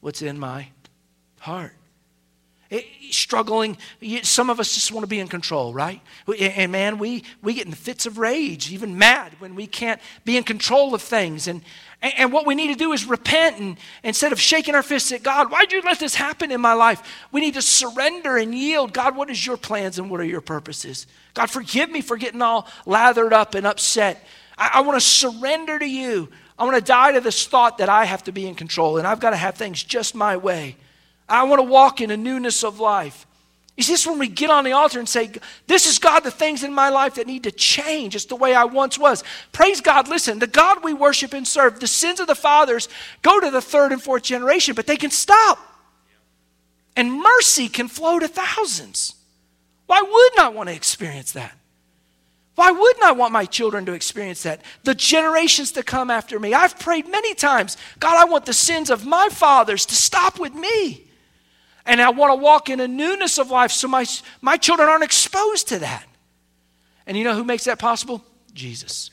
What's 0.01 0.23
in 0.23 0.39
my 0.39 0.69
heart. 1.41 1.75
It, 2.71 2.87
struggling, 3.11 3.77
some 4.23 4.49
of 4.49 4.61
us 4.61 4.75
just 4.75 4.93
want 4.93 5.03
to 5.03 5.09
be 5.09 5.19
in 5.19 5.27
control, 5.27 5.75
right? 5.75 6.01
And 6.39 6.71
man, 6.71 6.99
we, 6.99 7.25
we 7.43 7.55
get 7.55 7.67
in 7.67 7.73
fits 7.73 8.07
of 8.07 8.17
rage, 8.17 8.73
even 8.73 8.97
mad 8.97 9.33
when 9.41 9.57
we 9.57 9.67
can't 9.67 10.01
be 10.25 10.37
in 10.37 10.45
control 10.45 10.95
of 10.95 11.03
things. 11.03 11.49
And, 11.49 11.63
and 12.01 12.33
what 12.33 12.47
we 12.47 12.55
need 12.55 12.69
to 12.69 12.79
do 12.79 12.93
is 12.93 13.05
repent 13.05 13.59
and 13.59 13.77
instead 14.05 14.31
of 14.31 14.41
shaking 14.41 14.77
our 14.77 14.85
fists 14.85 15.11
at 15.11 15.25
God, 15.25 15.51
why'd 15.51 15.73
you 15.73 15.83
let 15.83 15.99
this 15.99 16.15
happen 16.15 16.53
in 16.53 16.61
my 16.61 16.75
life? 16.75 17.03
We 17.33 17.41
need 17.41 17.55
to 17.55 17.63
surrender 17.63 18.37
and 18.37 18.55
yield. 18.55 18.93
God, 18.93 19.17
what 19.17 19.31
is 19.31 19.45
your 19.45 19.57
plans 19.57 19.99
and 19.99 20.09
what 20.09 20.21
are 20.21 20.25
your 20.25 20.41
purposes? 20.41 21.09
God, 21.35 21.51
forgive 21.51 21.91
me 21.91 22.01
for 22.01 22.17
getting 22.17 22.41
all 22.41 22.69
lathered 22.87 23.33
up 23.33 23.57
and 23.57 23.67
upset. 23.67 24.25
I, 24.57 24.71
I 24.75 24.81
want 24.83 24.97
to 24.97 25.05
surrender 25.05 25.77
to 25.77 25.87
you. 25.87 26.29
I 26.57 26.65
want 26.65 26.77
to 26.77 26.83
die 26.83 27.13
to 27.13 27.21
this 27.21 27.47
thought 27.49 27.79
that 27.79 27.89
I 27.89 28.05
have 28.05 28.23
to 28.25 28.33
be 28.33 28.47
in 28.47 28.55
control 28.55 28.99
and 28.99 29.09
I've 29.09 29.19
got 29.19 29.31
to 29.31 29.37
have 29.37 29.57
things 29.57 29.83
just 29.83 30.15
my 30.15 30.37
way. 30.37 30.77
I 31.31 31.45
want 31.45 31.61
to 31.61 31.65
walk 31.65 32.01
in 32.01 32.11
a 32.11 32.17
newness 32.17 32.65
of 32.65 32.81
life. 32.81 33.27
Is 33.77 33.89
this 33.89 34.07
when 34.07 34.19
we 34.19 34.29
get 34.29 34.51
on 34.51 34.65
the 34.65 34.73
altar 34.73 34.99
and 34.99 35.09
say, 35.09 35.31
This 35.67 35.87
is 35.87 35.99
God, 35.99 36.21
the 36.21 36.31
things 36.31 36.65
in 36.65 36.75
my 36.75 36.91
life 36.91 37.15
that 37.15 37.27
need 37.27 37.45
to 37.45 37.51
change. 37.51 38.15
It's 38.15 38.27
the 38.27 38.37
way 38.37 38.55
I 38.55 38.65
once 38.65 38.99
was. 38.99 39.25
Praise 39.53 39.81
God. 39.81 40.07
Listen, 40.07 40.39
the 40.39 40.47
God 40.47 40.85
we 40.85 40.93
worship 40.93 41.33
and 41.33 41.49
serve, 41.49 41.81
the 41.81 41.87
sins 41.87 42.21
of 42.21 42.27
the 42.27 42.35
fathers 42.35 42.91
go 43.23 43.41
to 43.41 43.51
the 43.51 43.63
third 43.63 43.93
and 43.93 44.03
fourth 44.03 44.23
generation, 44.23 44.75
but 44.75 44.87
they 44.87 44.99
can 44.99 45.11
stop. 45.11 45.59
And 46.95 47.23
mercy 47.23 47.69
can 47.69 47.89
flow 47.89 48.19
to 48.19 48.29
thousands. 48.29 49.15
Why 49.87 50.03
wouldn't 50.03 50.41
I 50.41 50.49
want 50.49 50.69
to 50.69 50.75
experience 50.75 51.33
that? 51.33 51.57
Why 52.57 52.73
wouldn't 52.73 53.03
I 53.03 53.13
want 53.13 53.33
my 53.33 53.47
children 53.47 53.87
to 53.87 53.93
experience 53.93 54.43
that? 54.43 54.61
The 54.85 54.95
generations 54.95 55.73
to 55.73 55.83
come 55.83 56.11
after 56.11 56.39
me. 56.39 56.53
I've 56.53 56.79
prayed 56.79 57.09
many 57.09 57.35
times 57.35 57.79
God, 57.99 58.19
I 58.21 58.31
want 58.31 58.45
the 58.45 58.53
sins 58.53 58.91
of 58.91 59.07
my 59.07 59.29
fathers 59.31 59.87
to 59.87 59.95
stop 59.95 60.39
with 60.39 60.55
me. 60.55 61.07
And 61.87 62.01
I 62.01 62.11
want 62.11 62.31
to 62.39 62.43
walk 62.43 62.69
in 62.69 62.81
a 62.81 62.89
newness 62.89 63.39
of 63.39 63.51
life 63.51 63.73
so 63.73 63.89
my, 63.89 64.05
my 64.41 64.57
children 64.57 64.89
aren't 64.89 65.05
exposed 65.05 65.69
to 65.69 65.79
that. 65.81 66.07
And 67.07 67.17
you 67.17 67.25
know 67.25 67.35
who 67.35 67.45
makes 67.45 67.65
that 67.65 67.79
possible? 67.79 68.25
Jesus. 68.53 69.11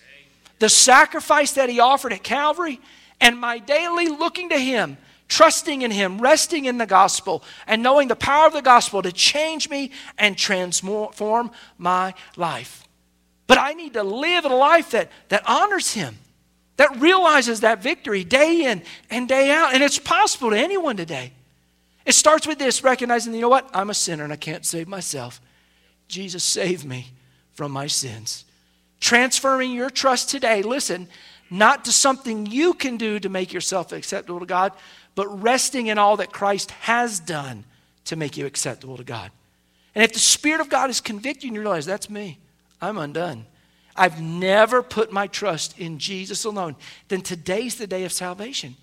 The 0.60 0.70
sacrifice 0.70 1.54
that 1.54 1.70
he 1.70 1.80
offered 1.80 2.14
at 2.14 2.24
Calvary 2.24 2.80
and 3.20 3.40
my 3.40 3.60
daily 3.60 4.08
looking 4.08 4.50
to 4.50 4.60
him, 4.60 4.98
trusting 5.28 5.82
in 5.82 5.92
him, 5.92 6.20
resting 6.20 6.66
in 6.66 6.78
the 6.78 6.86
gospel, 6.86 7.44
and 7.66 7.82
knowing 7.82 8.08
the 8.08 8.16
power 8.16 8.48
of 8.48 8.54
the 8.54 8.62
gospel 8.62 9.02
to 9.02 9.12
change 9.12 9.70
me 9.70 9.92
and 10.18 10.38
transform 10.38 11.52
my 11.78 12.14
life. 12.36 12.88
But 13.48 13.58
I 13.58 13.74
need 13.74 13.94
to 13.94 14.04
live 14.04 14.46
a 14.46 14.50
life 14.50 14.92
that, 14.92 15.10
that 15.30 15.44
honors 15.48 15.94
him, 15.94 16.18
that 16.76 17.00
realizes 17.00 17.62
that 17.62 17.82
victory 17.82 18.24
day 18.24 18.66
in 18.66 18.84
and 19.10 19.28
day 19.28 19.52
out. 19.52 19.74
And 19.74 19.82
it's 19.82 20.00
possible 20.00 20.52
to 20.52 20.58
anyone 20.58 20.98
today. 20.98 21.32
It 22.08 22.16
starts 22.16 22.48
with 22.48 22.58
this 22.58 22.86
recognizing, 22.86 23.34
you 23.34 23.42
know 23.42 23.50
what? 23.50 23.70
I'm 23.74 23.90
a 23.90 23.94
sinner 23.94 24.24
and 24.24 24.32
I 24.32 24.38
can't 24.38 24.66
save 24.66 24.88
myself. 24.88 25.42
Jesus, 26.08 26.42
save 26.42 26.86
me 26.86 27.08
from 27.54 27.74
my 27.74 27.88
sins. 27.88 28.46
Transferring 29.02 29.74
your 29.74 29.90
trust 29.90 30.30
today, 30.30 30.62
listen, 30.62 31.10
not 31.50 31.84
to 31.84 31.92
something 31.92 32.46
you 32.46 32.74
can 32.74 32.96
do 32.96 33.20
to 33.20 33.28
make 33.28 33.52
yourself 33.52 33.92
acceptable 33.92 34.40
to 34.40 34.46
God, 34.46 34.72
but 35.16 35.28
resting 35.44 35.88
in 35.88 35.98
all 35.98 36.16
that 36.16 36.32
Christ 36.32 36.72
has 36.72 37.20
done 37.20 37.66
to 38.06 38.16
make 38.16 38.38
you 38.38 38.46
acceptable 38.46 38.96
to 38.96 39.04
God. 39.04 39.30
And 39.94 40.02
if 40.02 40.14
the 40.14 40.20
Spirit 40.20 40.62
of 40.62 40.70
God 40.70 40.90
is 40.90 41.02
convicting 41.02 41.50
you, 41.50 41.50
and 41.50 41.56
you 41.56 41.62
realize 41.62 41.86
that's 41.86 42.10
me, 42.10 42.40
I'm 42.82 42.98
undone. 42.98 43.46
I've 43.98 44.22
never 44.22 44.82
put 44.82 45.12
my 45.12 45.28
trust 45.28 45.78
in 45.78 46.00
Jesus 46.00 46.46
alone. 46.46 46.78
Then 47.10 47.20
today's 47.20 47.76
the 47.76 47.88
day 47.88 48.06
of 48.06 48.14
salvation. 48.14 48.78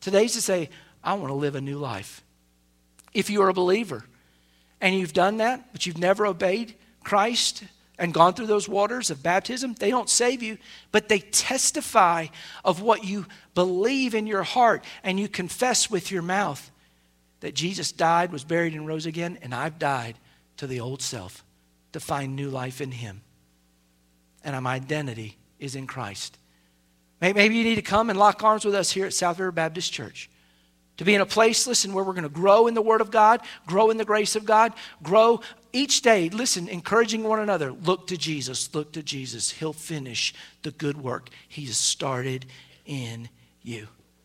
Today's 0.00 0.34
to 0.34 0.40
say, 0.40 0.70
I 1.02 1.14
want 1.14 1.30
to 1.30 1.34
live 1.34 1.56
a 1.56 1.60
new 1.60 1.78
life 1.78 2.22
if 3.12 3.30
you 3.30 3.42
are 3.42 3.48
a 3.48 3.54
believer 3.54 4.04
and 4.80 4.94
you've 4.94 5.12
done 5.12 5.38
that, 5.38 5.72
but 5.72 5.86
you've 5.86 5.98
never 5.98 6.26
obeyed 6.26 6.74
Christ 7.04 7.64
and 7.98 8.14
gone 8.14 8.32
through 8.34 8.46
those 8.46 8.68
waters 8.68 9.10
of 9.10 9.22
baptism, 9.22 9.74
they 9.74 9.90
don't 9.90 10.08
save 10.08 10.42
you, 10.42 10.56
but 10.90 11.08
they 11.08 11.18
testify 11.18 12.26
of 12.64 12.80
what 12.80 13.04
you 13.04 13.26
believe 13.54 14.14
in 14.14 14.26
your 14.26 14.42
heart 14.42 14.84
and 15.04 15.20
you 15.20 15.28
confess 15.28 15.90
with 15.90 16.10
your 16.10 16.22
mouth 16.22 16.70
that 17.40 17.54
Jesus 17.54 17.92
died, 17.92 18.32
was 18.32 18.44
buried, 18.44 18.74
and 18.74 18.86
rose 18.86 19.06
again, 19.06 19.38
and 19.42 19.54
I've 19.54 19.78
died 19.78 20.16
to 20.58 20.66
the 20.66 20.80
old 20.80 21.02
self 21.02 21.44
to 21.92 22.00
find 22.00 22.36
new 22.36 22.50
life 22.50 22.80
in 22.80 22.92
Him. 22.92 23.22
And 24.44 24.62
my 24.62 24.74
identity 24.74 25.36
is 25.58 25.74
in 25.74 25.86
Christ. 25.86 26.38
Maybe 27.20 27.56
you 27.56 27.64
need 27.64 27.74
to 27.74 27.82
come 27.82 28.08
and 28.08 28.18
lock 28.18 28.42
arms 28.42 28.64
with 28.64 28.74
us 28.74 28.90
here 28.90 29.04
at 29.04 29.12
South 29.12 29.38
River 29.38 29.52
Baptist 29.52 29.92
Church 29.92 30.30
to 31.00 31.04
be 31.06 31.14
in 31.14 31.22
a 31.22 31.26
place, 31.26 31.66
listen, 31.66 31.94
where 31.94 32.04
we're 32.04 32.12
going 32.12 32.24
to 32.24 32.28
grow 32.28 32.66
in 32.66 32.74
the 32.74 32.82
Word 32.82 33.00
of 33.00 33.10
God, 33.10 33.40
grow 33.66 33.88
in 33.88 33.96
the 33.96 34.04
grace 34.04 34.36
of 34.36 34.44
God, 34.44 34.74
grow 35.02 35.40
each 35.72 36.02
day, 36.02 36.28
listen, 36.28 36.68
encouraging 36.68 37.24
one 37.24 37.40
another. 37.40 37.72
Look 37.72 38.08
to 38.08 38.18
Jesus, 38.18 38.74
look 38.74 38.92
to 38.92 39.02
Jesus. 39.02 39.50
He'll 39.50 39.72
finish 39.72 40.34
the 40.62 40.72
good 40.72 41.02
work 41.02 41.30
He 41.48 41.64
has 41.64 41.78
started 41.78 42.44
in 42.84 43.30
you. 43.62 43.88